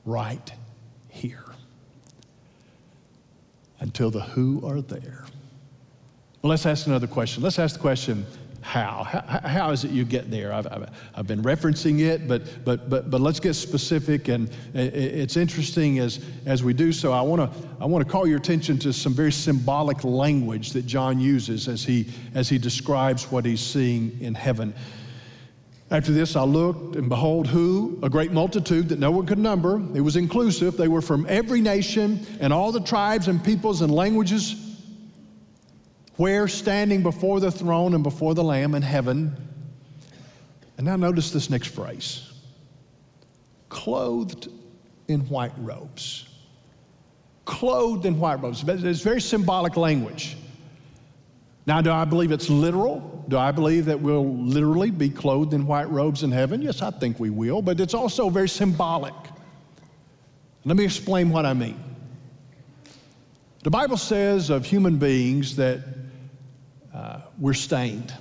right 0.06 0.52
here 1.08 1.46
until 3.80 4.12
the 4.12 4.22
who 4.22 4.66
are 4.66 4.82
there. 4.82 5.26
Well, 6.42 6.52
let's 6.52 6.66
ask 6.66 6.88
another 6.88 7.08
question. 7.08 7.44
Let's 7.44 7.60
ask 7.60 7.76
the 7.76 7.82
question 7.82 8.26
how? 8.62 9.04
How, 9.04 9.40
how 9.48 9.72
is 9.72 9.84
it 9.84 9.92
you 9.92 10.06
get 10.06 10.30
there? 10.30 10.54
I've, 10.54 10.68
I've, 10.68 10.90
I've, 11.16 11.28
been 11.28 11.42
referencing 11.42 12.02
it, 12.02 12.28
but, 12.28 12.64
but, 12.66 12.90
but, 12.90 13.10
but 13.10 13.22
let's 13.22 13.40
get 13.40 13.54
specific. 13.54 14.28
And 14.28 14.50
it's 14.74 15.38
interesting 15.38 16.00
as, 16.00 16.24
as 16.46 16.64
we 16.64 16.74
do 16.74 16.92
so. 16.92 17.12
I 17.12 17.22
want 17.22 17.42
to 17.42 17.68
I 17.80 17.86
wanna 17.86 18.06
call 18.06 18.28
your 18.28 18.38
attention 18.38 18.78
to 18.80 18.94
some 18.94 19.14
very 19.14 19.32
symbolic 19.32 20.04
language 20.04 20.72
that 20.72 20.86
John 20.86 21.20
uses 21.20 21.68
as 21.68 21.84
he, 21.84 22.08
as 22.36 22.50
he 22.50 22.58
describes 22.58 23.32
what 23.32 23.46
he's 23.46 23.62
seeing 23.62 24.18
in 24.22 24.36
heaven. 24.36 24.74
After 25.92 26.12
this, 26.12 26.36
I 26.36 26.44
looked, 26.44 26.96
and 26.96 27.10
behold, 27.10 27.48
who? 27.48 27.98
A 28.04 28.10
great 28.10 28.32
multitude 28.32 28.90
that 28.90 29.00
no 29.00 29.10
one 29.10 29.26
could 29.26 29.40
number. 29.40 29.82
It 29.96 30.02
was 30.02 30.16
inclusive. 30.16 30.78
They 30.78 30.88
were 30.88 31.02
from 31.02 31.26
every 31.28 31.62
nation 31.62 32.26
and 32.40 32.54
all 32.54 32.72
the 32.72 32.82
tribes 32.82 33.28
and 33.28 33.44
peoples 33.44 33.82
and 33.82 33.92
languages, 33.92 34.56
where 36.18 36.48
standing 36.48 37.02
before 37.02 37.40
the 37.40 37.52
throne 37.52 37.96
and 37.96 38.04
before 38.04 38.36
the 38.36 38.44
Lamb 38.44 38.76
in 38.76 38.84
heaven. 38.84 39.36
And 40.78 40.86
now 40.86 40.96
notice 40.96 41.32
this 41.32 41.50
next 41.50 41.68
phrase 41.70 42.32
clothed 43.70 44.48
in 45.08 45.22
white 45.22 45.54
robes. 45.58 46.28
Clothed 47.46 48.06
in 48.06 48.20
white 48.20 48.42
robes. 48.44 48.64
It's 48.68 49.02
very 49.02 49.22
symbolic 49.22 49.76
language. 49.76 50.38
Now, 51.70 51.82
do 51.82 51.92
I 51.92 52.04
believe 52.04 52.32
it's 52.32 52.50
literal? 52.50 53.24
Do 53.28 53.38
I 53.38 53.52
believe 53.52 53.86
that 53.86 54.02
we'll 54.02 54.36
literally 54.36 54.90
be 54.90 55.08
clothed 55.08 55.54
in 55.54 55.68
white 55.68 55.88
robes 55.92 56.24
in 56.24 56.32
heaven? 56.32 56.64
Yes, 56.64 56.82
I 56.82 56.90
think 56.90 57.20
we 57.20 57.30
will, 57.30 57.62
but 57.62 57.80
it's 57.80 57.94
also 57.94 58.32
very 58.32 58.50
symbolic. 58.50 59.14
Let 60.66 60.78
me 60.78 60.84
explain 60.84 61.30
what 61.30 61.46
I 61.46 61.54
mean. 61.54 61.80
The 63.62 63.70
Bible 63.70 63.98
says 63.98 64.50
of 64.50 64.66
human 64.66 64.98
beings 64.98 65.58
that 65.58 65.82
uh, 66.92 67.22
we're 67.38 67.54
stained. 67.54 68.16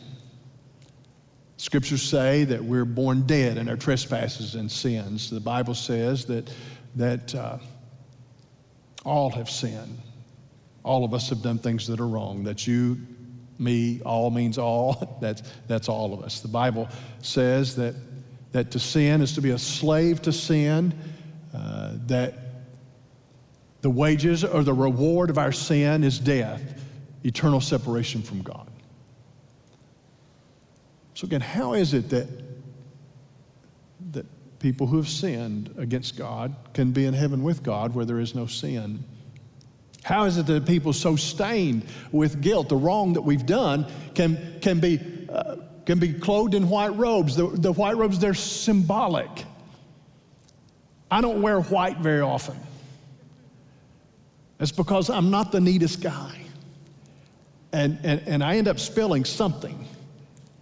Scriptures 1.56 2.02
say 2.02 2.44
that 2.44 2.62
we're 2.62 2.84
born 2.84 3.22
dead 3.22 3.56
in 3.56 3.66
our 3.70 3.78
trespasses 3.78 4.56
and 4.56 4.70
sins. 4.70 5.30
The 5.30 5.40
Bible 5.40 5.72
says 5.72 6.26
that, 6.26 6.52
that 6.96 7.34
uh, 7.34 7.56
all 9.06 9.30
have 9.30 9.48
sinned. 9.48 9.98
All 10.82 11.02
of 11.02 11.14
us 11.14 11.30
have 11.30 11.40
done 11.40 11.58
things 11.58 11.86
that 11.86 11.98
are 11.98 12.06
wrong, 12.06 12.44
that 12.44 12.66
you 12.66 12.98
me, 13.58 14.00
all 14.04 14.30
means 14.30 14.58
all. 14.58 15.18
That's, 15.20 15.42
that's 15.66 15.88
all 15.88 16.14
of 16.14 16.22
us. 16.22 16.40
The 16.40 16.48
Bible 16.48 16.88
says 17.22 17.74
that, 17.76 17.94
that 18.52 18.70
to 18.70 18.78
sin 18.78 19.20
is 19.20 19.34
to 19.34 19.40
be 19.40 19.50
a 19.50 19.58
slave 19.58 20.22
to 20.22 20.32
sin, 20.32 20.94
uh, 21.54 21.94
that 22.06 22.34
the 23.80 23.90
wages 23.90 24.44
or 24.44 24.62
the 24.62 24.74
reward 24.74 25.30
of 25.30 25.38
our 25.38 25.52
sin 25.52 26.04
is 26.04 26.18
death, 26.18 26.82
eternal 27.24 27.60
separation 27.60 28.22
from 28.22 28.42
God. 28.42 28.68
So, 31.14 31.26
again, 31.26 31.40
how 31.40 31.74
is 31.74 31.94
it 31.94 32.10
that, 32.10 32.28
that 34.12 34.26
people 34.60 34.86
who 34.86 34.96
have 34.98 35.08
sinned 35.08 35.74
against 35.76 36.16
God 36.16 36.54
can 36.74 36.92
be 36.92 37.06
in 37.06 37.14
heaven 37.14 37.42
with 37.42 37.62
God 37.62 37.94
where 37.94 38.04
there 38.04 38.20
is 38.20 38.34
no 38.34 38.46
sin? 38.46 39.04
How 40.08 40.24
is 40.24 40.38
it 40.38 40.46
that 40.46 40.64
people 40.64 40.94
so 40.94 41.16
stained 41.16 41.84
with 42.12 42.40
guilt, 42.40 42.70
the 42.70 42.76
wrong 42.76 43.12
that 43.12 43.20
we've 43.20 43.44
done, 43.44 43.84
can, 44.14 44.58
can, 44.62 44.80
be, 44.80 44.98
uh, 45.30 45.56
can 45.84 45.98
be 45.98 46.14
clothed 46.14 46.54
in 46.54 46.70
white 46.70 46.96
robes? 46.96 47.36
The, 47.36 47.46
the 47.48 47.72
white 47.74 47.98
robes, 47.98 48.18
they're 48.18 48.32
symbolic. 48.32 49.28
I 51.10 51.20
don't 51.20 51.42
wear 51.42 51.60
white 51.60 51.98
very 51.98 52.22
often. 52.22 52.58
It's 54.58 54.72
because 54.72 55.10
I'm 55.10 55.28
not 55.28 55.52
the 55.52 55.60
neatest 55.60 56.00
guy. 56.00 56.40
And, 57.74 57.98
and, 58.02 58.26
and 58.26 58.42
I 58.42 58.56
end 58.56 58.66
up 58.66 58.78
spilling 58.78 59.26
something 59.26 59.86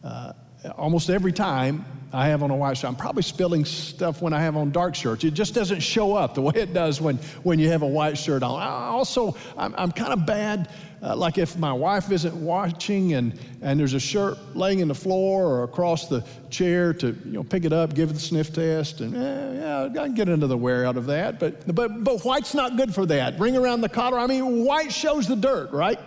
uh, 0.02 0.32
almost 0.76 1.08
every 1.08 1.32
time 1.32 1.84
I 2.16 2.28
have 2.28 2.42
on 2.42 2.50
a 2.50 2.56
white 2.56 2.78
shirt. 2.78 2.88
I'm 2.88 2.96
probably 2.96 3.22
spilling 3.22 3.66
stuff 3.66 4.22
when 4.22 4.32
I 4.32 4.40
have 4.40 4.56
on 4.56 4.70
dark 4.70 4.94
shirts. 4.94 5.22
It 5.22 5.34
just 5.34 5.52
doesn't 5.54 5.80
show 5.80 6.14
up 6.14 6.34
the 6.34 6.40
way 6.48 6.54
it 6.54 6.72
does 6.72 6.98
when, 6.98 7.16
when 7.42 7.58
you 7.58 7.68
have 7.68 7.82
a 7.82 7.86
white 7.86 8.16
shirt 8.16 8.42
on. 8.42 8.58
I 8.58 8.86
also, 8.86 9.36
I'm, 9.56 9.74
I'm 9.76 9.92
kind 9.92 10.14
of 10.14 10.24
bad, 10.24 10.70
uh, 11.02 11.14
like 11.14 11.36
if 11.36 11.58
my 11.58 11.74
wife 11.74 12.10
isn't 12.10 12.34
watching 12.34 13.12
and, 13.12 13.38
and 13.60 13.78
there's 13.78 13.92
a 13.92 14.00
shirt 14.00 14.38
laying 14.56 14.78
in 14.78 14.88
the 14.88 14.94
floor 14.94 15.44
or 15.44 15.64
across 15.64 16.08
the 16.08 16.24
chair 16.48 16.94
to 16.94 17.08
you 17.08 17.32
know, 17.32 17.44
pick 17.44 17.66
it 17.66 17.72
up, 17.74 17.94
give 17.94 18.08
it 18.08 18.14
the 18.14 18.20
sniff 18.20 18.50
test, 18.50 19.02
and 19.02 19.14
eh, 19.14 19.54
yeah, 19.60 19.84
I 19.84 20.06
can 20.06 20.14
get 20.14 20.30
another 20.30 20.56
wear 20.56 20.86
out 20.86 20.96
of 20.96 21.04
that. 21.06 21.38
But, 21.38 21.74
but, 21.74 22.02
but 22.02 22.24
white's 22.24 22.54
not 22.54 22.78
good 22.78 22.94
for 22.94 23.04
that. 23.06 23.38
Ring 23.38 23.58
around 23.58 23.82
the 23.82 23.90
collar. 23.90 24.18
I 24.18 24.26
mean, 24.26 24.64
white 24.64 24.90
shows 24.90 25.28
the 25.28 25.36
dirt, 25.36 25.70
right? 25.70 26.00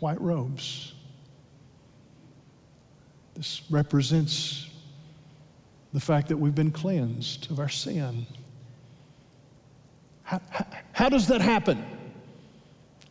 White 0.00 0.20
robes. 0.20 0.94
This 3.34 3.62
represents 3.70 4.68
the 5.92 6.00
fact 6.00 6.28
that 6.28 6.36
we've 6.36 6.54
been 6.54 6.72
cleansed 6.72 7.50
of 7.50 7.60
our 7.60 7.68
sin. 7.68 8.26
How, 10.22 10.40
how, 10.50 10.66
How 10.92 11.08
does 11.08 11.28
that 11.28 11.40
happen? 11.40 11.84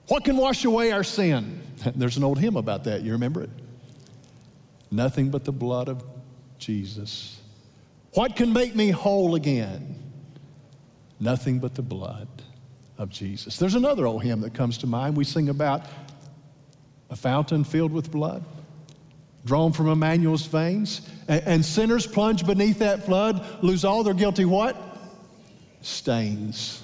What 0.08 0.24
can 0.24 0.38
wash 0.38 0.66
away 0.66 0.92
our 0.92 1.04
sin? 1.04 1.62
There's 1.96 2.18
an 2.18 2.24
old 2.24 2.40
hymn 2.40 2.56
about 2.56 2.84
that. 2.86 3.02
You 3.02 3.14
remember 3.14 3.42
it? 3.42 3.50
Nothing 4.92 5.30
but 5.30 5.44
the 5.44 5.52
blood 5.52 5.90
of 5.90 6.04
Jesus. 6.60 7.42
What 8.14 8.36
can 8.36 8.54
make 8.54 8.76
me 8.76 8.90
whole 8.90 9.36
again? 9.36 9.96
Nothing 11.20 11.60
but 11.60 11.76
the 11.76 11.82
blood 11.82 12.28
of 12.98 13.10
Jesus. 13.10 13.58
There's 13.58 13.76
another 13.76 14.06
old 14.06 14.24
hymn 14.24 14.42
that 14.42 14.54
comes 14.54 14.78
to 14.80 14.88
mind. 14.88 15.16
We 15.16 15.24
sing 15.24 15.50
about 15.50 15.86
a 17.10 17.16
fountain 17.16 17.64
filled 17.64 17.92
with 17.92 18.12
blood, 18.12 18.44
drawn 19.46 19.72
from 19.72 19.88
Emmanuel's 19.88 20.46
veins, 20.46 21.10
and, 21.28 21.64
sinners 21.64 22.08
plunge 22.08 22.46
beneath 22.46 22.80
that 22.80 23.06
flood, 23.06 23.46
lose 23.64 23.86
all 23.86 24.04
their 24.04 24.14
guilty 24.14 24.46
what? 24.46 24.76
Stains. 25.82 26.84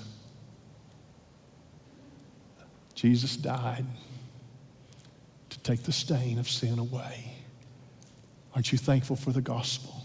Jesus 2.94 3.36
died 3.36 3.86
to 5.50 5.60
take 5.60 5.84
the 5.84 5.92
stain 5.92 6.40
of 6.40 6.48
sin 6.48 6.80
away. 6.80 7.34
Aren't 8.56 8.72
you 8.72 8.78
thankful 8.78 9.16
for 9.16 9.32
the 9.32 9.42
gospel? 9.42 10.03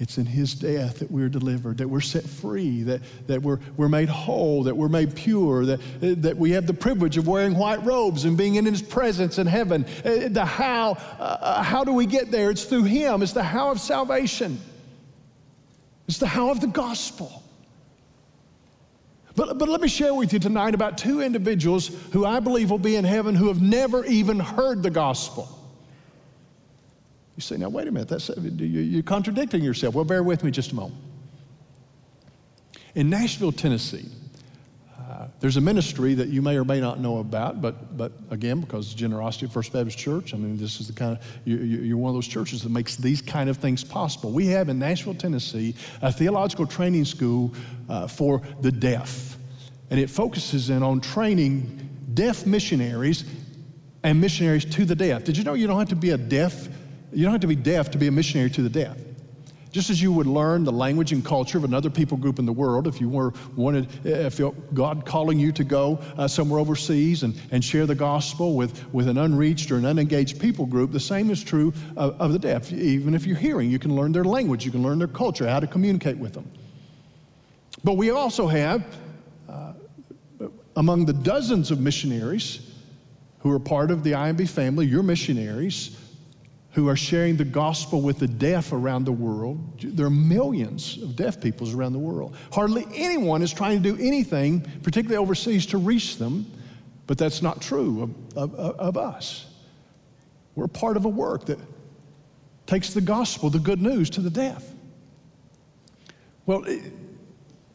It's 0.00 0.16
in 0.16 0.24
his 0.24 0.54
death 0.54 1.00
that 1.00 1.10
we're 1.10 1.28
delivered, 1.28 1.76
that 1.76 1.86
we're 1.86 2.00
set 2.00 2.24
free, 2.24 2.82
that, 2.84 3.02
that 3.26 3.42
we're, 3.42 3.58
we're 3.76 3.90
made 3.90 4.08
whole, 4.08 4.62
that 4.62 4.74
we're 4.74 4.88
made 4.88 5.14
pure, 5.14 5.66
that, 5.66 5.80
that 6.00 6.38
we 6.38 6.52
have 6.52 6.66
the 6.66 6.72
privilege 6.72 7.18
of 7.18 7.28
wearing 7.28 7.54
white 7.54 7.84
robes 7.84 8.24
and 8.24 8.34
being 8.34 8.54
in 8.54 8.64
his 8.64 8.80
presence 8.80 9.36
in 9.36 9.46
heaven. 9.46 9.84
Uh, 10.02 10.28
the 10.30 10.42
how, 10.42 10.92
uh, 11.18 11.62
how 11.62 11.84
do 11.84 11.92
we 11.92 12.06
get 12.06 12.30
there? 12.30 12.50
It's 12.50 12.64
through 12.64 12.84
him. 12.84 13.22
It's 13.22 13.34
the 13.34 13.42
how 13.42 13.70
of 13.70 13.78
salvation. 13.78 14.58
It's 16.08 16.18
the 16.18 16.26
how 16.26 16.50
of 16.50 16.62
the 16.62 16.68
gospel. 16.68 17.42
But, 19.36 19.58
but 19.58 19.68
let 19.68 19.82
me 19.82 19.88
share 19.88 20.14
with 20.14 20.32
you 20.32 20.38
tonight 20.38 20.74
about 20.74 20.96
two 20.96 21.20
individuals 21.20 21.88
who 22.14 22.24
I 22.24 22.40
believe 22.40 22.70
will 22.70 22.78
be 22.78 22.96
in 22.96 23.04
heaven 23.04 23.34
who 23.34 23.48
have 23.48 23.60
never 23.60 24.06
even 24.06 24.40
heard 24.40 24.82
the 24.82 24.90
gospel. 24.90 25.59
You 27.36 27.42
say, 27.42 27.56
now, 27.56 27.68
wait 27.68 27.88
a 27.88 27.90
minute, 27.90 28.08
that's, 28.08 28.30
you're 28.56 29.02
contradicting 29.02 29.62
yourself. 29.62 29.94
Well, 29.94 30.04
bear 30.04 30.22
with 30.22 30.44
me 30.44 30.50
just 30.50 30.72
a 30.72 30.74
moment. 30.74 31.00
In 32.94 33.08
Nashville, 33.08 33.52
Tennessee, 33.52 34.08
uh, 34.98 35.28
there's 35.38 35.56
a 35.56 35.60
ministry 35.60 36.14
that 36.14 36.28
you 36.28 36.42
may 36.42 36.56
or 36.56 36.64
may 36.64 36.80
not 36.80 37.00
know 37.00 37.18
about, 37.18 37.62
but, 37.62 37.96
but 37.96 38.12
again, 38.30 38.60
because 38.60 38.92
of 38.92 38.98
generosity 38.98 39.46
of 39.46 39.52
First 39.52 39.72
Baptist 39.72 39.96
Church, 39.96 40.34
I 40.34 40.36
mean, 40.36 40.56
this 40.56 40.80
is 40.80 40.88
the 40.88 40.92
kind 40.92 41.16
of, 41.16 41.24
you, 41.44 41.94
are 41.94 41.98
one 41.98 42.10
of 42.10 42.14
those 42.14 42.28
churches 42.28 42.62
that 42.62 42.70
makes 42.70 42.96
these 42.96 43.22
kind 43.22 43.48
of 43.48 43.56
things 43.56 43.84
possible. 43.84 44.30
We 44.30 44.46
have 44.48 44.68
in 44.68 44.78
Nashville, 44.78 45.14
Tennessee, 45.14 45.74
a 46.02 46.12
theological 46.12 46.66
training 46.66 47.04
school 47.04 47.54
uh, 47.88 48.06
for 48.06 48.42
the 48.60 48.72
deaf. 48.72 49.36
And 49.90 49.98
it 49.98 50.10
focuses 50.10 50.70
in 50.70 50.82
on 50.82 51.00
training 51.00 51.88
deaf 52.14 52.46
missionaries 52.46 53.24
and 54.02 54.20
missionaries 54.20 54.64
to 54.64 54.84
the 54.84 54.94
deaf. 54.94 55.24
Did 55.24 55.36
you 55.36 55.44
know 55.44 55.54
you 55.54 55.66
don't 55.66 55.78
have 55.78 55.88
to 55.88 55.96
be 55.96 56.10
a 56.10 56.18
deaf 56.18 56.68
you 57.12 57.24
don't 57.24 57.32
have 57.32 57.40
to 57.40 57.46
be 57.46 57.56
deaf 57.56 57.90
to 57.92 57.98
be 57.98 58.06
a 58.06 58.12
missionary 58.12 58.50
to 58.50 58.62
the 58.62 58.70
deaf. 58.70 58.96
Just 59.72 59.88
as 59.88 60.02
you 60.02 60.12
would 60.12 60.26
learn 60.26 60.64
the 60.64 60.72
language 60.72 61.12
and 61.12 61.24
culture 61.24 61.56
of 61.56 61.62
another 61.62 61.90
people 61.90 62.16
group 62.16 62.40
in 62.40 62.46
the 62.46 62.52
world, 62.52 62.88
if 62.88 63.00
you 63.00 63.08
were 63.08 63.32
wanted, 63.54 63.88
if 64.04 64.40
God 64.74 65.06
calling 65.06 65.38
you 65.38 65.52
to 65.52 65.62
go 65.62 66.00
uh, 66.18 66.26
somewhere 66.26 66.58
overseas 66.58 67.22
and, 67.22 67.40
and 67.52 67.64
share 67.64 67.86
the 67.86 67.94
gospel 67.94 68.56
with, 68.56 68.92
with 68.92 69.08
an 69.08 69.18
unreached 69.18 69.70
or 69.70 69.76
an 69.76 69.84
unengaged 69.84 70.40
people 70.40 70.66
group, 70.66 70.90
the 70.90 70.98
same 70.98 71.30
is 71.30 71.44
true 71.44 71.72
of, 71.96 72.20
of 72.20 72.32
the 72.32 72.38
deaf. 72.38 72.72
Even 72.72 73.14
if 73.14 73.26
you're 73.26 73.36
hearing, 73.36 73.70
you 73.70 73.78
can 73.78 73.94
learn 73.94 74.10
their 74.10 74.24
language, 74.24 74.64
you 74.64 74.72
can 74.72 74.82
learn 74.82 74.98
their 74.98 75.08
culture, 75.08 75.48
how 75.48 75.60
to 75.60 75.68
communicate 75.68 76.18
with 76.18 76.32
them. 76.32 76.50
But 77.84 77.92
we 77.92 78.10
also 78.10 78.48
have, 78.48 78.84
uh, 79.48 79.74
among 80.74 81.04
the 81.04 81.12
dozens 81.12 81.70
of 81.70 81.80
missionaries 81.80 82.72
who 83.38 83.52
are 83.52 83.60
part 83.60 83.92
of 83.92 84.02
the 84.02 84.12
IMB 84.12 84.48
family, 84.48 84.86
your 84.86 85.04
missionaries, 85.04 85.96
who 86.72 86.88
are 86.88 86.96
sharing 86.96 87.36
the 87.36 87.44
gospel 87.44 88.00
with 88.00 88.18
the 88.18 88.28
deaf 88.28 88.72
around 88.72 89.04
the 89.04 89.12
world. 89.12 89.80
There 89.80 90.06
are 90.06 90.10
millions 90.10 90.98
of 91.02 91.16
deaf 91.16 91.40
peoples 91.40 91.74
around 91.74 91.92
the 91.92 91.98
world. 91.98 92.36
Hardly 92.52 92.86
anyone 92.94 93.42
is 93.42 93.52
trying 93.52 93.82
to 93.82 93.94
do 93.94 94.00
anything, 94.00 94.60
particularly 94.82 95.16
overseas, 95.16 95.66
to 95.66 95.78
reach 95.78 96.18
them, 96.18 96.46
but 97.06 97.18
that's 97.18 97.42
not 97.42 97.60
true 97.60 98.14
of, 98.36 98.54
of, 98.54 98.54
of 98.54 98.96
us. 98.96 99.46
We're 100.54 100.68
part 100.68 100.96
of 100.96 101.06
a 101.06 101.08
work 101.08 101.46
that 101.46 101.58
takes 102.66 102.94
the 102.94 103.00
gospel, 103.00 103.50
the 103.50 103.58
good 103.58 103.82
news, 103.82 104.08
to 104.10 104.20
the 104.20 104.30
deaf. 104.30 104.64
Well, 106.46 106.64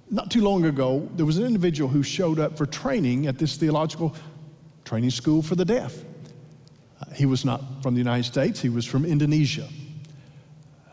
not 0.09 0.31
too 0.31 0.41
long 0.41 0.65
ago, 0.65 1.09
there 1.15 1.25
was 1.25 1.37
an 1.37 1.45
individual 1.45 1.89
who 1.89 2.01
showed 2.03 2.39
up 2.39 2.57
for 2.57 2.65
training 2.65 3.27
at 3.27 3.37
this 3.37 3.57
theological 3.57 4.15
training 4.85 5.09
school 5.09 5.41
for 5.41 5.55
the 5.55 5.65
deaf. 5.65 5.93
He 7.15 7.25
was 7.25 7.45
not 7.45 7.61
from 7.81 7.93
the 7.93 7.99
United 7.99 8.23
States, 8.23 8.61
he 8.61 8.69
was 8.69 8.85
from 8.85 9.05
Indonesia. 9.05 9.67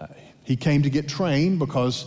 Uh, 0.00 0.06
he 0.42 0.56
came 0.56 0.82
to 0.82 0.90
get 0.90 1.08
trained 1.08 1.58
because 1.58 2.06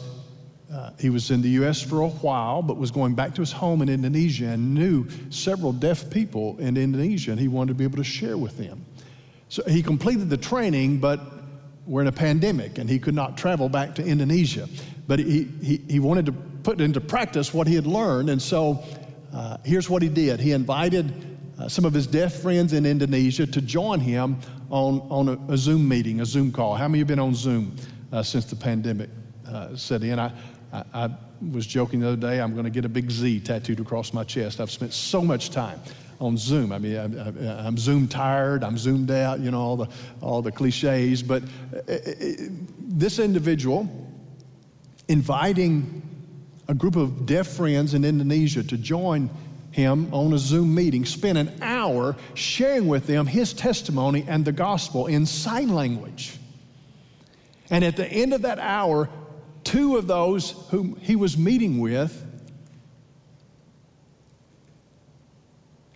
uh, 0.74 0.92
he 1.00 1.10
was 1.10 1.32
in 1.32 1.42
the 1.42 1.50
U.S. 1.50 1.82
for 1.82 2.02
a 2.02 2.10
while, 2.10 2.62
but 2.62 2.78
was 2.78 2.92
going 2.92 3.14
back 3.14 3.34
to 3.36 3.42
his 3.42 3.52
home 3.52 3.82
in 3.82 3.90
Indonesia 3.90 4.48
and 4.48 4.74
knew 4.74 5.08
several 5.30 5.72
deaf 5.72 6.10
people 6.10 6.58
in 6.60 6.76
Indonesia, 6.76 7.32
and 7.32 7.40
he 7.40 7.48
wanted 7.48 7.70
to 7.70 7.74
be 7.76 7.84
able 7.84 7.98
to 7.98 8.04
share 8.04 8.38
with 8.38 8.58
them. 8.58 8.86
So 9.50 9.64
he 9.66 9.82
completed 9.82 10.30
the 10.30 10.38
training, 10.38 11.00
but 11.00 11.22
we're 11.86 12.02
in 12.02 12.08
a 12.08 12.12
pandemic, 12.12 12.78
and 12.78 12.90
he 12.90 13.00
could 13.00 13.14
not 13.14 13.38
travel 13.38 13.70
back 13.70 13.96
to 13.96 14.06
Indonesia. 14.06 14.68
But 15.08 15.20
he, 15.20 15.48
he, 15.62 15.82
he 15.88 16.00
wanted 16.00 16.26
to 16.26 16.32
put 16.32 16.82
into 16.82 17.00
practice 17.00 17.54
what 17.54 17.68
he 17.68 17.76
had 17.76 17.86
learned, 17.86 18.30
and 18.30 18.42
so 18.42 18.84
uh, 19.34 19.58
here's 19.64 19.90
what 19.90 20.02
he 20.02 20.10
did. 20.10 20.40
He 20.40 20.52
invited 20.52 21.35
uh, 21.60 21.68
some 21.70 21.86
of 21.86 21.94
his 21.94 22.08
deaf 22.08 22.34
friends 22.42 22.74
in 22.74 22.86
Indonesia 22.86 23.46
to 23.48 23.62
join 23.62 24.00
him 24.00 24.38
on, 24.70 25.00
on 25.10 25.30
a, 25.30 25.54
a 25.54 25.58
Zoom 25.58 25.88
meeting, 25.88 26.22
a 26.22 26.26
Zoom 26.26 26.52
call. 26.52 26.76
How 26.76 26.88
many 26.88 27.00
have 27.00 27.08
been 27.08 27.20
on 27.20 27.34
Zoom 27.34 27.76
uh, 28.12 28.24
since 28.24 28.46
the 28.46 28.56
pandemic 28.56 29.10
uh, 29.48 29.76
set 29.76 30.04
in? 30.04 30.20
I, 30.20 30.32
I, 30.74 30.84
I, 30.94 31.10
was 31.52 31.68
joking 31.68 32.00
the 32.00 32.08
other 32.08 32.16
day, 32.16 32.40
I'm 32.40 32.54
going 32.54 32.64
to 32.64 32.70
get 32.70 32.86
a 32.86 32.90
big 32.90 33.12
Z 33.12 33.42
tattooed 33.42 33.82
across 33.82 34.14
my 34.14 34.24
chest. 34.24 34.62
I've 34.62 34.72
spent 34.72 34.94
so 34.94 35.22
much 35.22 35.50
time 35.50 35.80
on 36.20 36.38
Zoom. 36.38 36.72
I 36.72 36.80
mean, 36.80 36.98
I, 36.98 37.68
am 37.68 37.78
Zoom 37.78 38.08
tired, 38.08 38.64
I'm 38.64 38.78
zoomed 38.78 39.12
out, 39.12 39.42
you 39.42 39.52
know, 39.52 39.60
all 39.60 39.76
the, 39.76 39.90
all 40.22 40.42
the 40.42 40.52
cliches. 40.52 41.22
But 41.22 41.44
uh, 41.44 41.78
uh, 41.78 41.94
uh, 41.94 42.34
this 42.80 43.20
individual 43.20 43.88
inviting 45.08 46.02
a 46.68 46.74
group 46.74 46.96
of 46.96 47.26
deaf 47.26 47.48
friends 47.48 47.94
in 47.94 48.06
Indonesia 48.06 48.64
to 48.64 48.78
join 48.78 49.30
him 49.76 50.08
on 50.14 50.32
a 50.32 50.38
Zoom 50.38 50.74
meeting, 50.74 51.04
spent 51.04 51.38
an 51.38 51.62
hour 51.62 52.16
sharing 52.34 52.88
with 52.88 53.08
them 53.08 53.28
his 53.28 53.52
testimony 53.52 54.24
and 54.26 54.46
the 54.46 54.54
gospel 54.54 55.08
in 55.08 55.26
sign 55.26 55.68
language. 55.68 56.38
And 57.70 57.84
at 57.84 57.98
the 57.98 58.08
end 58.08 58.34
of 58.34 58.44
that 58.44 58.58
hour, 58.58 59.10
two 59.66 59.98
of 59.98 60.08
those 60.08 60.52
whom 60.70 60.96
he 61.02 61.18
was 61.18 61.38
meeting 61.38 61.80
with 61.80 62.22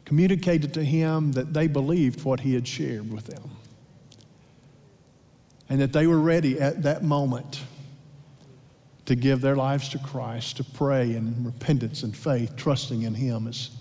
communicated 0.03 0.73
to 0.73 0.83
him 0.83 1.31
that 1.33 1.53
they 1.53 1.67
believed 1.67 2.25
what 2.25 2.41
he 2.41 2.55
had 2.55 2.67
shared 2.67 3.13
with 3.13 3.27
them. 3.27 3.51
And 5.69 5.79
that 5.79 5.93
they 5.93 6.05
were 6.05 6.19
ready 6.19 6.59
at 6.59 6.83
that 6.83 7.03
moment 7.03 7.61
to 9.10 9.15
give 9.15 9.41
their 9.41 9.56
lives 9.56 9.89
to 9.89 9.98
Christ, 9.98 10.58
to 10.58 10.63
pray 10.63 11.15
in 11.15 11.43
repentance 11.43 12.04
and 12.04 12.15
faith, 12.15 12.56
trusting 12.56 13.02
in 13.02 13.15
Him 13.15 13.48
as, 13.48 13.72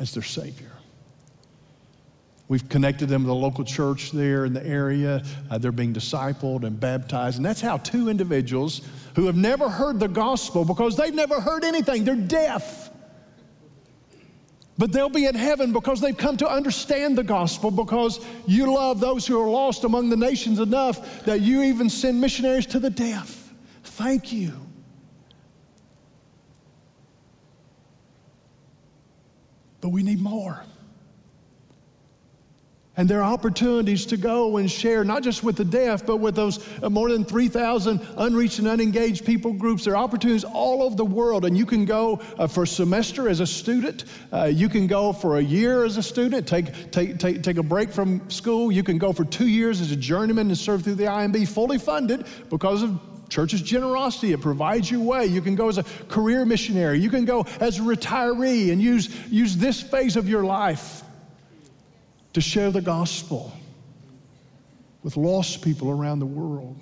as 0.00 0.12
their 0.12 0.24
Savior. 0.24 0.72
We've 2.48 2.68
connected 2.68 3.08
them 3.08 3.22
to 3.22 3.28
the 3.28 3.34
local 3.34 3.62
church 3.62 4.10
there 4.10 4.44
in 4.44 4.52
the 4.52 4.66
area. 4.66 5.22
Uh, 5.48 5.58
they're 5.58 5.70
being 5.70 5.94
discipled 5.94 6.64
and 6.64 6.80
baptized. 6.80 7.36
And 7.36 7.46
that's 7.46 7.60
how 7.60 7.76
two 7.76 8.08
individuals 8.08 8.80
who 9.14 9.26
have 9.26 9.36
never 9.36 9.68
heard 9.68 10.00
the 10.00 10.08
gospel 10.08 10.64
because 10.64 10.96
they've 10.96 11.14
never 11.14 11.40
heard 11.40 11.62
anything, 11.62 12.02
they're 12.02 12.16
deaf. 12.16 12.90
But 14.78 14.90
they'll 14.90 15.08
be 15.08 15.26
in 15.26 15.36
heaven 15.36 15.72
because 15.72 16.00
they've 16.00 16.16
come 16.16 16.36
to 16.38 16.48
understand 16.48 17.16
the 17.16 17.22
gospel 17.22 17.70
because 17.70 18.18
you 18.48 18.74
love 18.74 18.98
those 18.98 19.28
who 19.28 19.40
are 19.40 19.48
lost 19.48 19.84
among 19.84 20.08
the 20.08 20.16
nations 20.16 20.58
enough 20.58 21.24
that 21.24 21.40
you 21.40 21.62
even 21.62 21.88
send 21.88 22.20
missionaries 22.20 22.66
to 22.66 22.80
the 22.80 22.90
deaf. 22.90 23.45
Thank 23.86 24.32
you. 24.32 24.52
But 29.80 29.90
we 29.90 30.02
need 30.02 30.20
more. 30.20 30.64
And 32.98 33.08
there 33.08 33.22
are 33.22 33.30
opportunities 33.30 34.06
to 34.06 34.16
go 34.16 34.56
and 34.56 34.70
share, 34.70 35.04
not 35.04 35.22
just 35.22 35.44
with 35.44 35.56
the 35.56 35.64
deaf, 35.66 36.06
but 36.06 36.16
with 36.16 36.34
those 36.34 36.66
uh, 36.82 36.88
more 36.88 37.10
than 37.10 37.24
3,000 37.24 38.00
unreached 38.16 38.58
and 38.58 38.66
unengaged 38.66 39.26
people 39.26 39.52
groups. 39.52 39.84
There 39.84 39.94
are 39.94 40.02
opportunities 40.02 40.44
all 40.44 40.82
over 40.82 40.96
the 40.96 41.04
world. 41.04 41.44
And 41.44 41.56
you 41.58 41.66
can 41.66 41.84
go 41.84 42.22
uh, 42.38 42.46
for 42.46 42.62
a 42.62 42.66
semester 42.66 43.28
as 43.28 43.40
a 43.40 43.46
student. 43.46 44.06
Uh, 44.32 44.44
you 44.44 44.70
can 44.70 44.86
go 44.86 45.12
for 45.12 45.36
a 45.36 45.42
year 45.42 45.84
as 45.84 45.98
a 45.98 46.02
student, 46.02 46.48
take, 46.48 46.90
take, 46.90 47.18
take, 47.18 47.42
take 47.42 47.58
a 47.58 47.62
break 47.62 47.92
from 47.92 48.28
school. 48.30 48.72
You 48.72 48.82
can 48.82 48.96
go 48.96 49.12
for 49.12 49.26
two 49.26 49.46
years 49.46 49.82
as 49.82 49.90
a 49.90 49.96
journeyman 49.96 50.46
and 50.46 50.56
serve 50.56 50.82
through 50.82 50.94
the 50.94 51.04
IMB 51.04 51.48
fully 51.48 51.78
funded 51.78 52.26
because 52.48 52.82
of 52.82 52.98
church's 53.28 53.62
generosity. 53.62 54.32
It 54.32 54.40
provides 54.40 54.90
you 54.90 55.00
way. 55.00 55.26
You 55.26 55.40
can 55.40 55.54
go 55.54 55.68
as 55.68 55.78
a 55.78 55.84
career 56.08 56.44
missionary. 56.44 57.00
You 57.00 57.10
can 57.10 57.24
go 57.24 57.46
as 57.60 57.78
a 57.78 57.82
retiree 57.82 58.72
and 58.72 58.80
use, 58.80 59.08
use 59.28 59.56
this 59.56 59.82
phase 59.82 60.16
of 60.16 60.28
your 60.28 60.44
life 60.44 61.02
to 62.32 62.40
share 62.40 62.70
the 62.70 62.82
gospel 62.82 63.52
with 65.02 65.16
lost 65.16 65.62
people 65.62 65.90
around 65.90 66.18
the 66.18 66.26
world. 66.26 66.76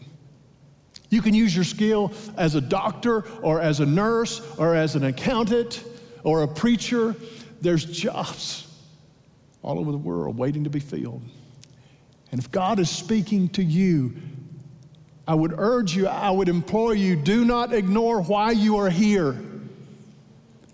You 1.11 1.23
can 1.23 1.35
use 1.35 1.55
your 1.55 1.65
skill 1.65 2.13
as 2.37 2.55
a 2.55 2.61
doctor 2.61 3.25
or 3.41 3.61
as 3.61 3.81
a 3.81 3.87
nurse 3.87 4.41
or 4.59 4.75
as 4.75 4.97
an 4.97 5.05
accountant 5.05 5.85
or 6.25 6.43
a 6.43 6.49
preacher. 6.49 7.15
There's 7.61 7.85
jobs 7.85 8.67
all 9.63 9.79
over 9.79 9.93
the 9.93 9.99
world 9.99 10.37
waiting 10.37 10.65
to 10.65 10.71
be 10.71 10.81
filled. 10.81 11.23
And 12.33 12.41
if 12.41 12.51
God 12.51 12.81
is 12.81 12.91
speaking 12.91 13.49
to 13.51 13.63
you, 13.63 14.15
I 15.27 15.35
would 15.35 15.55
urge 15.57 15.97
you, 15.97 16.07
I 16.07 16.31
would 16.31 16.49
implore 16.49 16.95
you, 16.95 17.17
do 17.17 17.45
not 17.45 17.73
ignore 17.73 18.21
why 18.21 18.51
you 18.51 18.77
are 18.77 18.91
here. 18.91 19.33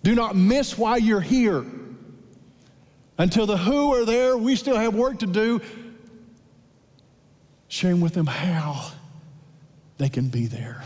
Do 0.03 0.15
not 0.15 0.35
miss 0.35 0.77
why 0.77 0.97
you're 0.97 1.21
here. 1.21 1.65
Until 3.19 3.47
the 3.47 3.57
who 3.57 3.95
are 3.95 4.05
there, 4.05 4.37
we 4.37 4.57
still 4.57 4.77
have 4.77 4.95
work 4.95 5.19
to 5.21 5.27
do. 5.27 5.61
Sharing 7.69 8.01
with 8.01 8.15
them 8.15 8.27
how 8.27 8.91
they 9.99 10.09
can 10.09 10.29
be 10.29 10.47
there. 10.47 10.83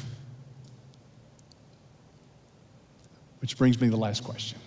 Which 3.40 3.57
brings 3.57 3.81
me 3.81 3.87
to 3.87 3.90
the 3.92 3.96
last 3.96 4.24
question. 4.24 4.59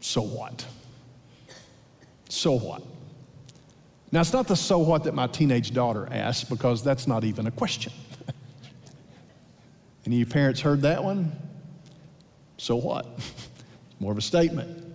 So 0.00 0.20
what? 0.20 0.64
So 2.28 2.52
what? 2.52 2.82
Now, 4.14 4.20
it's 4.20 4.32
not 4.32 4.46
the 4.46 4.54
so 4.54 4.78
what 4.78 5.02
that 5.04 5.14
my 5.14 5.26
teenage 5.26 5.74
daughter 5.74 6.06
asked 6.08 6.48
because 6.48 6.84
that's 6.84 7.08
not 7.08 7.24
even 7.24 7.48
a 7.48 7.50
question. 7.50 7.92
Any 10.06 10.14
of 10.14 10.18
you 10.20 10.26
parents 10.26 10.60
heard 10.60 10.82
that 10.82 11.02
one? 11.02 11.32
So 12.56 12.76
what? 12.76 13.08
More 13.98 14.12
of 14.12 14.18
a 14.18 14.22
statement. 14.22 14.86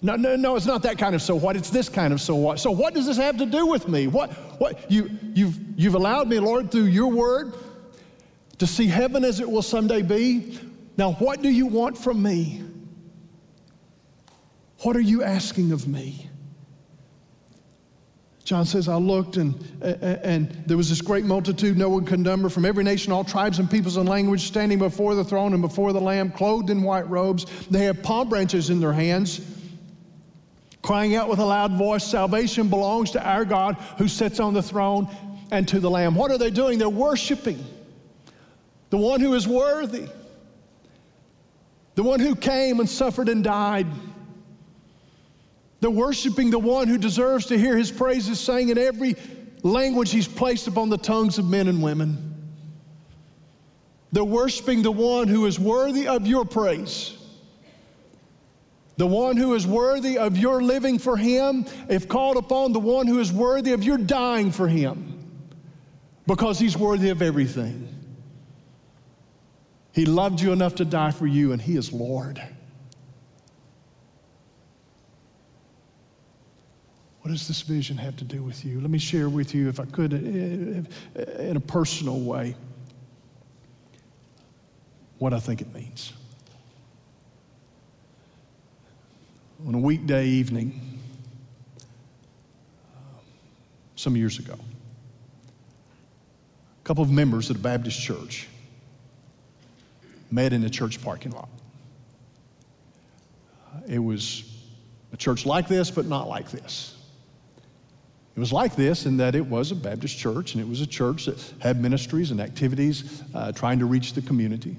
No, 0.00 0.16
no, 0.16 0.36
no, 0.36 0.56
it's 0.56 0.64
not 0.64 0.82
that 0.84 0.96
kind 0.96 1.14
of 1.14 1.20
so 1.20 1.34
what. 1.34 1.54
It's 1.54 1.68
this 1.68 1.90
kind 1.90 2.14
of 2.14 2.20
so 2.20 2.34
what. 2.34 2.58
So 2.58 2.70
what 2.70 2.94
does 2.94 3.04
this 3.04 3.18
have 3.18 3.36
to 3.36 3.44
do 3.44 3.66
with 3.66 3.88
me? 3.88 4.06
What, 4.06 4.32
what, 4.58 4.90
you, 4.90 5.10
you've, 5.34 5.58
you've 5.76 5.94
allowed 5.94 6.26
me, 6.26 6.38
Lord, 6.38 6.70
through 6.70 6.84
your 6.84 7.08
word 7.08 7.52
to 8.56 8.66
see 8.66 8.86
heaven 8.86 9.22
as 9.22 9.40
it 9.40 9.50
will 9.50 9.60
someday 9.60 10.00
be. 10.00 10.58
Now, 10.96 11.12
what 11.12 11.42
do 11.42 11.50
you 11.50 11.66
want 11.66 11.98
from 11.98 12.22
me? 12.22 12.62
What 14.78 14.96
are 14.96 15.02
you 15.02 15.22
asking 15.22 15.72
of 15.72 15.86
me? 15.86 16.30
John 18.44 18.66
says, 18.66 18.88
I 18.88 18.96
looked 18.96 19.38
and, 19.38 19.54
and 19.82 20.50
there 20.66 20.76
was 20.76 20.90
this 20.90 21.00
great 21.00 21.24
multitude, 21.24 21.78
no 21.78 21.88
one 21.88 22.04
could 22.04 22.20
number, 22.20 22.50
from 22.50 22.66
every 22.66 22.84
nation, 22.84 23.10
all 23.10 23.24
tribes 23.24 23.58
and 23.58 23.70
peoples 23.70 23.96
and 23.96 24.06
language, 24.06 24.42
standing 24.42 24.78
before 24.78 25.14
the 25.14 25.24
throne 25.24 25.54
and 25.54 25.62
before 25.62 25.94
the 25.94 26.00
Lamb, 26.00 26.30
clothed 26.30 26.68
in 26.68 26.82
white 26.82 27.08
robes. 27.08 27.46
They 27.70 27.84
have 27.84 28.02
palm 28.02 28.28
branches 28.28 28.68
in 28.68 28.80
their 28.80 28.92
hands, 28.92 29.40
crying 30.82 31.16
out 31.16 31.30
with 31.30 31.38
a 31.38 31.44
loud 31.44 31.72
voice, 31.72 32.04
Salvation 32.04 32.68
belongs 32.68 33.10
to 33.12 33.26
our 33.26 33.46
God 33.46 33.76
who 33.96 34.08
sits 34.08 34.38
on 34.40 34.52
the 34.52 34.62
throne 34.62 35.08
and 35.50 35.66
to 35.68 35.80
the 35.80 35.90
Lamb. 35.90 36.14
What 36.14 36.30
are 36.30 36.38
they 36.38 36.50
doing? 36.50 36.78
They're 36.78 36.88
worshiping 36.90 37.64
the 38.90 38.98
one 38.98 39.20
who 39.20 39.32
is 39.32 39.48
worthy, 39.48 40.06
the 41.94 42.02
one 42.02 42.20
who 42.20 42.36
came 42.36 42.78
and 42.78 42.88
suffered 42.88 43.30
and 43.30 43.42
died 43.42 43.86
they're 45.84 45.90
worshiping 45.90 46.48
the 46.48 46.58
one 46.58 46.88
who 46.88 46.96
deserves 46.96 47.44
to 47.44 47.58
hear 47.58 47.76
his 47.76 47.90
praises 47.90 48.40
sang 48.40 48.70
in 48.70 48.78
every 48.78 49.16
language 49.62 50.10
he's 50.10 50.26
placed 50.26 50.66
upon 50.66 50.88
the 50.88 50.96
tongues 50.96 51.36
of 51.36 51.44
men 51.44 51.68
and 51.68 51.82
women. 51.82 52.42
They're 54.10 54.24
worshiping 54.24 54.80
the 54.80 54.90
one 54.90 55.28
who 55.28 55.44
is 55.44 55.60
worthy 55.60 56.08
of 56.08 56.26
your 56.26 56.46
praise. 56.46 57.18
The 58.96 59.06
one 59.06 59.36
who 59.36 59.52
is 59.52 59.66
worthy 59.66 60.16
of 60.16 60.38
your 60.38 60.62
living 60.62 60.98
for 60.98 61.18
him, 61.18 61.66
if 61.90 62.08
called 62.08 62.38
upon, 62.38 62.72
the 62.72 62.80
one 62.80 63.06
who 63.06 63.20
is 63.20 63.30
worthy 63.30 63.74
of 63.74 63.84
your 63.84 63.98
dying 63.98 64.52
for 64.52 64.66
him, 64.66 65.22
because 66.26 66.58
he's 66.58 66.78
worthy 66.78 67.10
of 67.10 67.20
everything. 67.20 67.94
He 69.92 70.06
loved 70.06 70.40
you 70.40 70.50
enough 70.50 70.76
to 70.76 70.86
die 70.86 71.10
for 71.10 71.26
you, 71.26 71.52
and 71.52 71.60
he 71.60 71.76
is 71.76 71.92
Lord. 71.92 72.42
What 77.24 77.30
does 77.30 77.48
this 77.48 77.62
vision 77.62 77.96
have 77.96 78.16
to 78.18 78.24
do 78.24 78.42
with 78.42 78.66
you? 78.66 78.82
Let 78.82 78.90
me 78.90 78.98
share 78.98 79.30
with 79.30 79.54
you, 79.54 79.70
if 79.70 79.80
I 79.80 79.86
could, 79.86 80.12
in 80.12 80.86
a 81.56 81.60
personal 81.60 82.20
way, 82.20 82.54
what 85.16 85.32
I 85.32 85.40
think 85.40 85.62
it 85.62 85.72
means. 85.72 86.12
On 89.66 89.74
a 89.74 89.78
weekday 89.78 90.26
evening, 90.26 91.00
uh, 92.94 92.98
some 93.96 94.16
years 94.16 94.38
ago, 94.38 94.58
a 96.82 96.84
couple 96.84 97.02
of 97.02 97.10
members 97.10 97.48
of 97.48 97.56
the 97.56 97.62
Baptist 97.62 97.98
church 98.02 98.48
met 100.30 100.52
in 100.52 100.62
a 100.64 100.68
church 100.68 101.02
parking 101.02 101.32
lot. 101.32 101.48
It 103.88 103.98
was 103.98 104.44
a 105.14 105.16
church 105.16 105.46
like 105.46 105.68
this, 105.68 105.90
but 105.90 106.04
not 106.04 106.28
like 106.28 106.50
this. 106.50 107.00
It 108.36 108.40
was 108.40 108.52
like 108.52 108.74
this 108.74 109.06
in 109.06 109.16
that 109.18 109.34
it 109.36 109.46
was 109.46 109.70
a 109.70 109.76
Baptist 109.76 110.18
church 110.18 110.54
and 110.54 110.62
it 110.62 110.68
was 110.68 110.80
a 110.80 110.86
church 110.86 111.26
that 111.26 111.54
had 111.60 111.80
ministries 111.80 112.32
and 112.32 112.40
activities 112.40 113.22
uh, 113.32 113.52
trying 113.52 113.78
to 113.78 113.86
reach 113.86 114.12
the 114.14 114.22
community. 114.22 114.76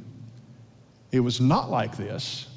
It 1.12 1.22
was 1.22 1.40
not 1.40 1.70
like 1.70 1.96
this 1.96 2.48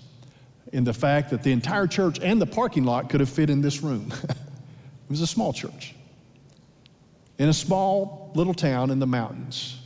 in 0.72 0.82
the 0.82 0.92
fact 0.92 1.30
that 1.30 1.44
the 1.44 1.52
entire 1.52 1.86
church 1.86 2.18
and 2.20 2.40
the 2.40 2.46
parking 2.46 2.84
lot 2.84 3.08
could 3.10 3.20
have 3.20 3.28
fit 3.28 3.48
in 3.48 3.60
this 3.60 3.80
room. 3.80 4.12
it 4.28 4.36
was 5.08 5.20
a 5.20 5.26
small 5.26 5.52
church 5.52 5.94
in 7.38 7.48
a 7.48 7.54
small 7.54 8.32
little 8.34 8.54
town 8.54 8.90
in 8.90 8.98
the 8.98 9.06
mountains 9.06 9.80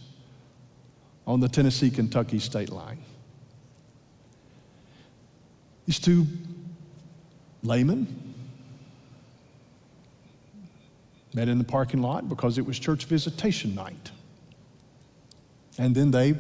on 1.27 1.41
the 1.41 1.49
Tennessee 1.49 1.91
Kentucky 1.91 2.39
state 2.39 2.71
line. 2.71 2.99
These 5.87 5.99
two 5.99 6.27
laymen 7.63 8.32
Met 11.35 11.49
in 11.49 11.59
the 11.59 11.65
parking 11.65 12.03
lot 12.03 12.29
because 12.29 12.59
it 12.59 12.67
was 12.67 12.79
church 12.79 13.07
visitation 13.07 13.75
night. 13.75 14.11
And 15.79 15.95
then 15.95 16.11
they 16.11 16.35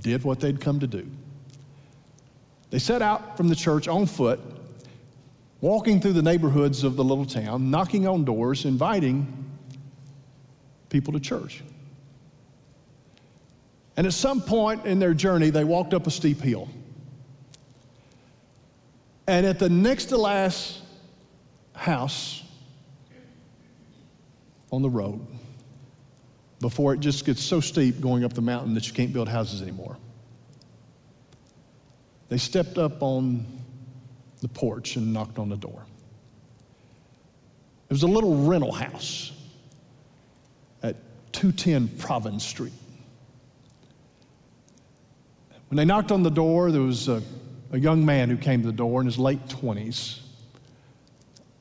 did 0.00 0.24
what 0.24 0.40
they'd 0.40 0.60
come 0.60 0.80
to 0.80 0.86
do. 0.86 1.06
They 2.70 2.78
set 2.78 3.02
out 3.02 3.36
from 3.36 3.48
the 3.48 3.54
church 3.54 3.88
on 3.88 4.06
foot, 4.06 4.40
walking 5.60 6.00
through 6.00 6.14
the 6.14 6.22
neighborhoods 6.22 6.84
of 6.84 6.96
the 6.96 7.04
little 7.04 7.26
town, 7.26 7.70
knocking 7.70 8.06
on 8.06 8.24
doors, 8.24 8.64
inviting 8.64 9.44
people 10.88 11.12
to 11.12 11.20
church. 11.20 11.62
And 13.96 14.06
at 14.06 14.12
some 14.12 14.40
point 14.40 14.84
in 14.84 14.98
their 14.98 15.14
journey, 15.14 15.50
they 15.50 15.64
walked 15.64 15.94
up 15.94 16.06
a 16.06 16.10
steep 16.10 16.40
hill. 16.40 16.68
And 19.26 19.46
at 19.46 19.58
the 19.58 19.68
next 19.68 20.06
to 20.06 20.18
last 20.18 20.80
house 21.74 22.42
on 24.72 24.82
the 24.82 24.90
road 24.90 25.24
before 26.60 26.94
it 26.94 27.00
just 27.00 27.24
gets 27.24 27.42
so 27.42 27.60
steep 27.60 28.00
going 28.00 28.24
up 28.24 28.32
the 28.32 28.40
mountain 28.40 28.74
that 28.74 28.86
you 28.86 28.94
can't 28.94 29.12
build 29.12 29.28
houses 29.28 29.62
anymore. 29.62 29.96
They 32.28 32.38
stepped 32.38 32.78
up 32.78 33.02
on 33.02 33.46
the 34.40 34.48
porch 34.48 34.96
and 34.96 35.12
knocked 35.12 35.38
on 35.38 35.48
the 35.48 35.56
door. 35.56 35.86
It 37.88 37.92
was 37.92 38.02
a 38.02 38.08
little 38.08 38.44
rental 38.44 38.72
house 38.72 39.32
at 40.82 40.96
210 41.32 41.98
Providence 41.98 42.44
Street. 42.44 42.72
When 45.68 45.76
they 45.76 45.84
knocked 45.84 46.10
on 46.10 46.22
the 46.22 46.30
door, 46.30 46.70
there 46.70 46.82
was 46.82 47.08
a, 47.08 47.22
a 47.72 47.78
young 47.78 48.04
man 48.04 48.28
who 48.28 48.36
came 48.36 48.62
to 48.62 48.66
the 48.66 48.72
door 48.72 49.00
in 49.00 49.06
his 49.06 49.18
late 49.18 49.46
20s. 49.46 50.20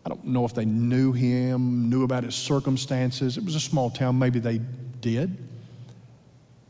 I 0.05 0.09
don't 0.09 0.25
know 0.25 0.45
if 0.45 0.53
they 0.53 0.65
knew 0.65 1.13
him, 1.13 1.89
knew 1.89 2.03
about 2.03 2.23
his 2.23 2.35
circumstances. 2.35 3.37
It 3.37 3.43
was 3.43 3.55
a 3.55 3.59
small 3.59 3.89
town, 3.89 4.19
maybe 4.19 4.39
they 4.39 4.61
did. 5.01 5.35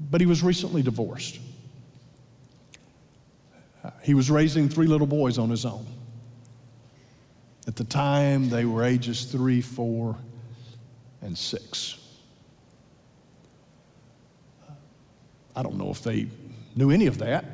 But 0.09 0.21
he 0.21 0.27
was 0.27 0.41
recently 0.41 0.81
divorced. 0.81 1.39
Uh, 3.83 3.89
he 4.01 4.13
was 4.13 4.31
raising 4.31 4.69
three 4.69 4.87
little 4.87 5.07
boys 5.07 5.37
on 5.37 5.49
his 5.49 5.65
own. 5.65 5.85
At 7.67 7.75
the 7.75 7.83
time, 7.83 8.49
they 8.49 8.63
were 8.63 8.83
ages 8.83 9.25
three, 9.25 9.59
four, 9.59 10.15
and 11.21 11.37
six. 11.37 11.97
I 15.55 15.63
don't 15.63 15.77
know 15.77 15.89
if 15.89 16.01
they 16.01 16.27
knew 16.75 16.89
any 16.89 17.07
of 17.07 17.17
that. 17.17 17.45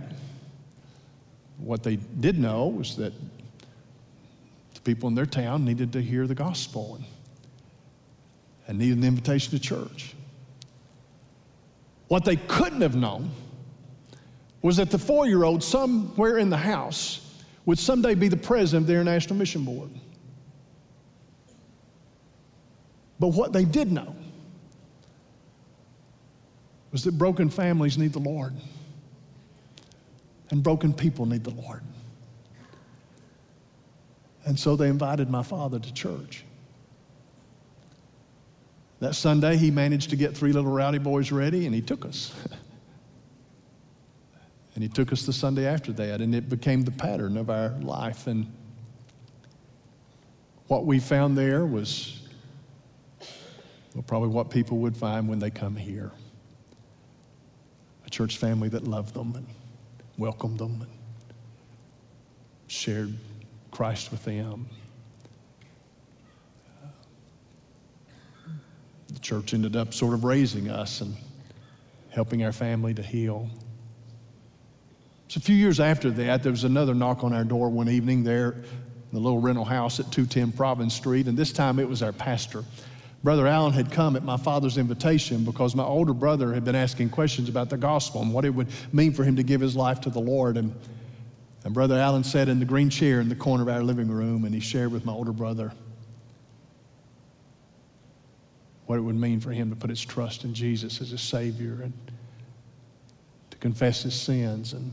What 1.58 1.82
they 1.84 1.96
did 1.96 2.38
know 2.38 2.68
was 2.68 2.96
that 2.98 3.14
the 4.84 4.94
people 4.94 5.10
in 5.10 5.16
their 5.16 5.26
town 5.26 5.66
needed 5.66 5.94
to 5.94 6.02
hear 6.02 6.28
the 6.28 6.36
gospel 6.36 6.96
and, 6.96 7.06
and 8.68 8.80
needed 8.80 8.98
an 8.98 9.04
invitation 9.04 9.52
to 9.52 9.60
church. 9.60 10.16
What 12.08 12.26
they 12.26 12.36
couldn't 12.36 12.82
have 12.82 12.96
known 12.96 13.32
was 14.62 14.78
that 14.78 14.92
the 14.92 14.98
four 14.98 15.28
year 15.28 15.44
old, 15.44 15.64
somewhere 15.64 16.38
in 16.38 16.50
the 16.50 16.58
house, 16.58 17.28
would 17.66 17.80
someday 17.80 18.16
be 18.16 18.28
the 18.28 18.38
president 18.38 18.84
of 18.84 18.88
the 18.88 18.94
International 18.94 19.36
Mission 19.36 19.64
Board. 19.64 19.90
But 23.20 23.30
what 23.30 23.54
they 23.54 23.66
did 23.66 23.92
know 23.92 24.16
was 26.92 27.04
that 27.04 27.18
broken 27.18 27.50
families 27.50 27.98
need 27.98 28.14
the 28.14 28.20
Lord, 28.20 28.54
and 30.50 30.62
broken 30.62 30.94
people 30.94 31.26
need 31.26 31.44
the 31.44 31.52
Lord. 31.52 31.82
And 34.46 34.60
so 34.60 34.76
they 34.76 34.88
invited 34.88 35.30
my 35.30 35.44
father 35.44 35.80
to 35.80 35.94
church. 35.94 36.44
That 39.00 39.16
Sunday, 39.16 39.58
he 39.58 39.72
managed 39.72 40.12
to 40.12 40.16
get 40.16 40.36
three 40.36 40.52
little 40.52 40.72
rowdy 40.72 41.00
boys 41.00 41.32
ready, 41.32 41.66
and 41.66 41.74
he 41.74 41.82
took 41.82 42.06
us. 42.06 42.34
and 44.76 44.84
he 44.84 44.90
took 44.90 45.12
us 45.12 45.26
the 45.26 45.34
Sunday 45.34 45.66
after 45.66 45.92
that, 45.94 46.22
and 46.22 46.36
it 46.36 46.50
became 46.50 46.84
the 46.84 46.92
pattern 46.92 47.38
of 47.38 47.50
our 47.50 47.70
life. 47.82 48.28
And 48.28 48.52
what 50.68 50.86
we 50.86 51.00
found 51.00 51.38
there 51.38 51.66
was 51.66 52.22
well, 53.94 54.04
probably 54.04 54.30
what 54.30 54.50
people 54.50 54.78
would 54.78 54.96
find 54.96 55.28
when 55.28 55.40
they 55.40 55.50
come 55.50 55.76
here 55.76 56.12
a 58.06 58.10
church 58.10 58.38
family 58.38 58.70
that 58.70 58.86
loved 58.86 59.14
them 59.14 59.34
and 59.36 59.46
welcomed 60.18 60.60
them 60.60 60.82
and 60.82 60.92
shared 62.68 63.14
Christ 63.72 64.12
with 64.12 64.24
them. 64.26 64.68
The 69.08 69.20
church 69.20 69.54
ended 69.54 69.76
up 69.76 69.94
sort 69.94 70.14
of 70.14 70.24
raising 70.24 70.70
us 70.70 71.02
and 71.02 71.16
helping 72.10 72.44
our 72.44 72.52
family 72.52 72.94
to 72.94 73.02
heal. 73.02 73.50
So 75.28 75.38
a 75.38 75.42
few 75.42 75.56
years 75.56 75.80
after 75.80 76.12
that, 76.12 76.44
there 76.44 76.52
was 76.52 76.66
another 76.66 76.94
knock 76.94 77.24
on 77.24 77.34
our 77.34 77.46
door 77.46 77.70
one 77.70 77.90
evening 77.90 78.24
there 78.24 78.52
in 78.52 78.64
the 79.14 79.20
little 79.20 79.40
rental 79.40 79.66
house 79.66 80.00
at 80.00 80.12
210 80.12 80.52
Province 80.52 80.94
Street, 80.94 81.28
and 81.28 81.38
this 81.38 81.54
time 81.54 81.80
it 81.80 81.88
was 81.88 82.02
our 82.02 82.12
pastor. 82.12 82.64
Brother 83.24 83.48
Allen 83.48 83.72
had 83.72 83.92
come 83.92 84.16
at 84.16 84.24
my 84.24 84.36
father's 84.36 84.78
invitation 84.78 85.46
because 85.46 85.76
my 85.76 85.84
older 85.84 86.14
brother 86.14 86.54
had 86.54 86.66
been 86.66 86.76
asking 86.76 87.12
questions 87.12 87.50
about 87.50 87.70
the 87.70 87.78
gospel 87.78 88.22
and 88.22 88.34
what 88.34 88.46
it 88.46 88.50
would 88.50 88.68
mean 88.92 89.14
for 89.14 89.24
him 89.24 89.36
to 89.36 89.44
give 89.44 89.62
his 89.62 89.76
life 89.76 90.02
to 90.02 90.10
the 90.10 90.20
Lord. 90.20 90.58
And, 90.58 90.74
and 91.64 91.74
Brother 91.74 91.98
Allen 91.98 92.24
sat 92.24 92.50
in 92.50 92.60
the 92.60 92.66
green 92.66 92.90
chair 92.90 93.20
in 93.20 93.30
the 93.30 93.36
corner 93.36 93.64
of 93.64 93.70
our 93.70 93.84
living 93.84 94.10
room 94.10 94.46
and 94.46 94.54
he 94.54 94.60
shared 94.60 94.92
with 94.92 95.06
my 95.06 95.14
older 95.14 95.32
brother 95.32 95.72
what 98.88 98.98
it 98.98 99.02
would 99.02 99.16
mean 99.16 99.40
for 99.40 99.52
him 99.52 99.70
to 99.70 99.76
put 99.76 99.90
his 99.90 100.04
trust 100.04 100.44
in 100.44 100.54
Jesus 100.54 101.02
as 101.02 101.12
his 101.12 101.22
Savior 101.22 101.80
and 101.84 101.94
to 103.52 103.58
confess 103.58 104.04
his 104.04 104.20
sins 104.20 104.74
and 104.74 104.92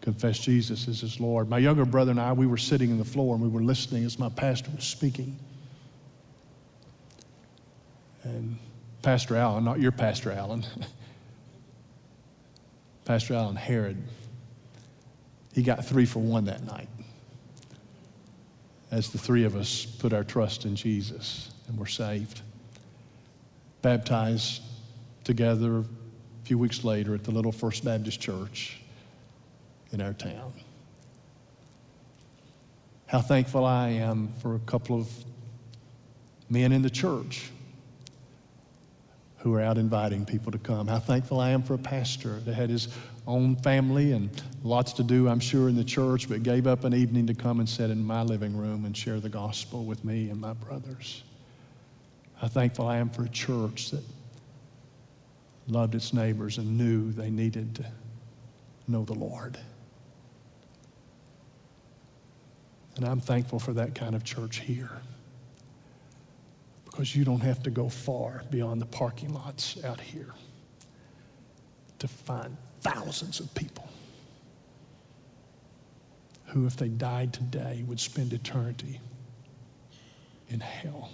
confess 0.00 0.38
Jesus 0.38 0.88
as 0.88 1.00
his 1.00 1.20
Lord. 1.20 1.48
My 1.48 1.58
younger 1.58 1.84
brother 1.84 2.10
and 2.10 2.20
I, 2.20 2.32
we 2.32 2.46
were 2.46 2.56
sitting 2.56 2.90
on 2.90 2.98
the 2.98 3.04
floor 3.04 3.34
and 3.34 3.44
we 3.44 3.48
were 3.48 3.62
listening 3.62 4.04
as 4.04 4.18
my 4.18 4.30
pastor 4.30 4.70
was 4.74 4.84
speaking. 4.84 5.38
And 8.24 8.58
Pastor 9.02 9.36
Allen, 9.36 9.64
not 9.64 9.78
your 9.78 9.92
Pastor 9.92 10.32
Allen, 10.32 10.64
Pastor 13.04 13.34
Allen 13.34 13.56
Herod, 13.56 14.02
he 15.52 15.62
got 15.62 15.84
three 15.84 16.06
for 16.06 16.20
one 16.20 16.44
that 16.44 16.64
night 16.64 16.88
as 18.90 19.10
the 19.10 19.18
three 19.18 19.44
of 19.44 19.56
us 19.56 19.84
put 19.84 20.12
our 20.12 20.24
trust 20.24 20.64
in 20.64 20.74
Jesus 20.74 21.50
and 21.68 21.78
were 21.78 21.86
saved. 21.86 22.42
Baptized 23.82 24.62
together 25.24 25.78
a 25.78 25.84
few 26.44 26.58
weeks 26.58 26.84
later 26.84 27.14
at 27.14 27.24
the 27.24 27.30
little 27.30 27.52
First 27.52 27.84
Baptist 27.84 28.20
Church 28.20 28.80
in 29.92 30.00
our 30.00 30.12
town. 30.12 30.52
How 33.06 33.20
thankful 33.20 33.64
I 33.64 33.88
am 33.88 34.32
for 34.40 34.54
a 34.54 34.60
couple 34.60 34.98
of 34.98 35.08
men 36.48 36.72
in 36.72 36.82
the 36.82 36.90
church 36.90 37.50
who 39.38 39.54
are 39.54 39.60
out 39.60 39.78
inviting 39.78 40.24
people 40.26 40.52
to 40.52 40.58
come. 40.58 40.86
How 40.86 40.98
thankful 40.98 41.40
I 41.40 41.50
am 41.50 41.62
for 41.62 41.74
a 41.74 41.78
pastor 41.78 42.40
that 42.40 42.54
had 42.54 42.70
his 42.70 42.88
own 43.26 43.56
family 43.56 44.12
and 44.12 44.30
lots 44.62 44.92
to 44.94 45.02
do, 45.02 45.28
I'm 45.28 45.40
sure, 45.40 45.68
in 45.68 45.76
the 45.76 45.84
church, 45.84 46.28
but 46.28 46.42
gave 46.42 46.66
up 46.66 46.84
an 46.84 46.94
evening 46.94 47.26
to 47.26 47.34
come 47.34 47.60
and 47.60 47.68
sit 47.68 47.90
in 47.90 48.04
my 48.04 48.22
living 48.22 48.56
room 48.56 48.84
and 48.84 48.96
share 48.96 49.20
the 49.20 49.28
gospel 49.28 49.84
with 49.84 50.04
me 50.04 50.30
and 50.30 50.40
my 50.40 50.52
brothers. 50.54 51.22
How 52.36 52.48
thankful 52.48 52.86
I 52.86 52.96
am 52.96 53.10
for 53.10 53.24
a 53.24 53.28
church 53.28 53.90
that 53.90 54.02
loved 55.68 55.94
its 55.94 56.12
neighbors 56.12 56.58
and 56.58 56.78
knew 56.78 57.12
they 57.12 57.30
needed 57.30 57.74
to 57.76 57.86
know 58.88 59.04
the 59.04 59.14
Lord. 59.14 59.58
And 62.96 63.06
I'm 63.06 63.20
thankful 63.20 63.58
for 63.58 63.72
that 63.74 63.94
kind 63.94 64.14
of 64.14 64.24
church 64.24 64.58
here 64.58 64.90
because 66.84 67.14
you 67.14 67.24
don't 67.24 67.40
have 67.40 67.62
to 67.62 67.70
go 67.70 67.88
far 67.88 68.42
beyond 68.50 68.80
the 68.80 68.86
parking 68.86 69.32
lots 69.32 69.82
out 69.84 70.00
here 70.00 70.34
to 71.98 72.08
find 72.08 72.56
thousands 72.80 73.40
of 73.40 73.52
people 73.54 73.88
who, 76.46 76.66
if 76.66 76.76
they 76.76 76.88
died 76.88 77.32
today, 77.32 77.84
would 77.86 78.00
spend 78.00 78.32
eternity 78.32 79.00
in 80.48 80.60
hell. 80.60 81.10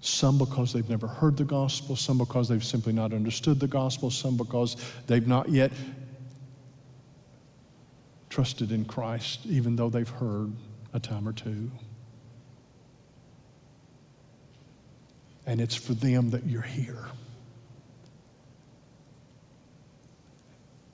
Some 0.00 0.38
because 0.38 0.72
they've 0.72 0.88
never 0.88 1.06
heard 1.06 1.36
the 1.36 1.44
gospel, 1.44 1.96
some 1.96 2.18
because 2.18 2.48
they've 2.48 2.64
simply 2.64 2.92
not 2.92 3.12
understood 3.12 3.58
the 3.58 3.66
gospel, 3.66 4.10
some 4.10 4.36
because 4.36 4.76
they've 5.06 5.26
not 5.26 5.48
yet 5.48 5.72
trusted 8.28 8.70
in 8.70 8.84
Christ, 8.84 9.40
even 9.46 9.76
though 9.76 9.88
they've 9.88 10.08
heard 10.08 10.52
a 10.92 11.00
time 11.00 11.26
or 11.26 11.32
two. 11.32 11.70
and 15.48 15.62
it's 15.62 15.74
for 15.74 15.94
them 15.94 16.28
that 16.30 16.44
you're 16.44 16.60
here. 16.60 17.06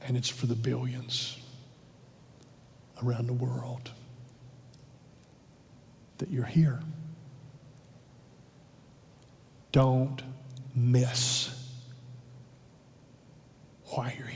And 0.04 0.16
it's 0.16 0.28
for 0.28 0.46
the 0.46 0.54
billions 0.54 1.38
around 3.02 3.26
the 3.26 3.32
world 3.32 3.90
that 6.18 6.30
you're 6.30 6.44
here. 6.44 6.80
Don't 9.72 10.22
miss 10.74 11.50
why 13.86 14.14
you're 14.16 14.26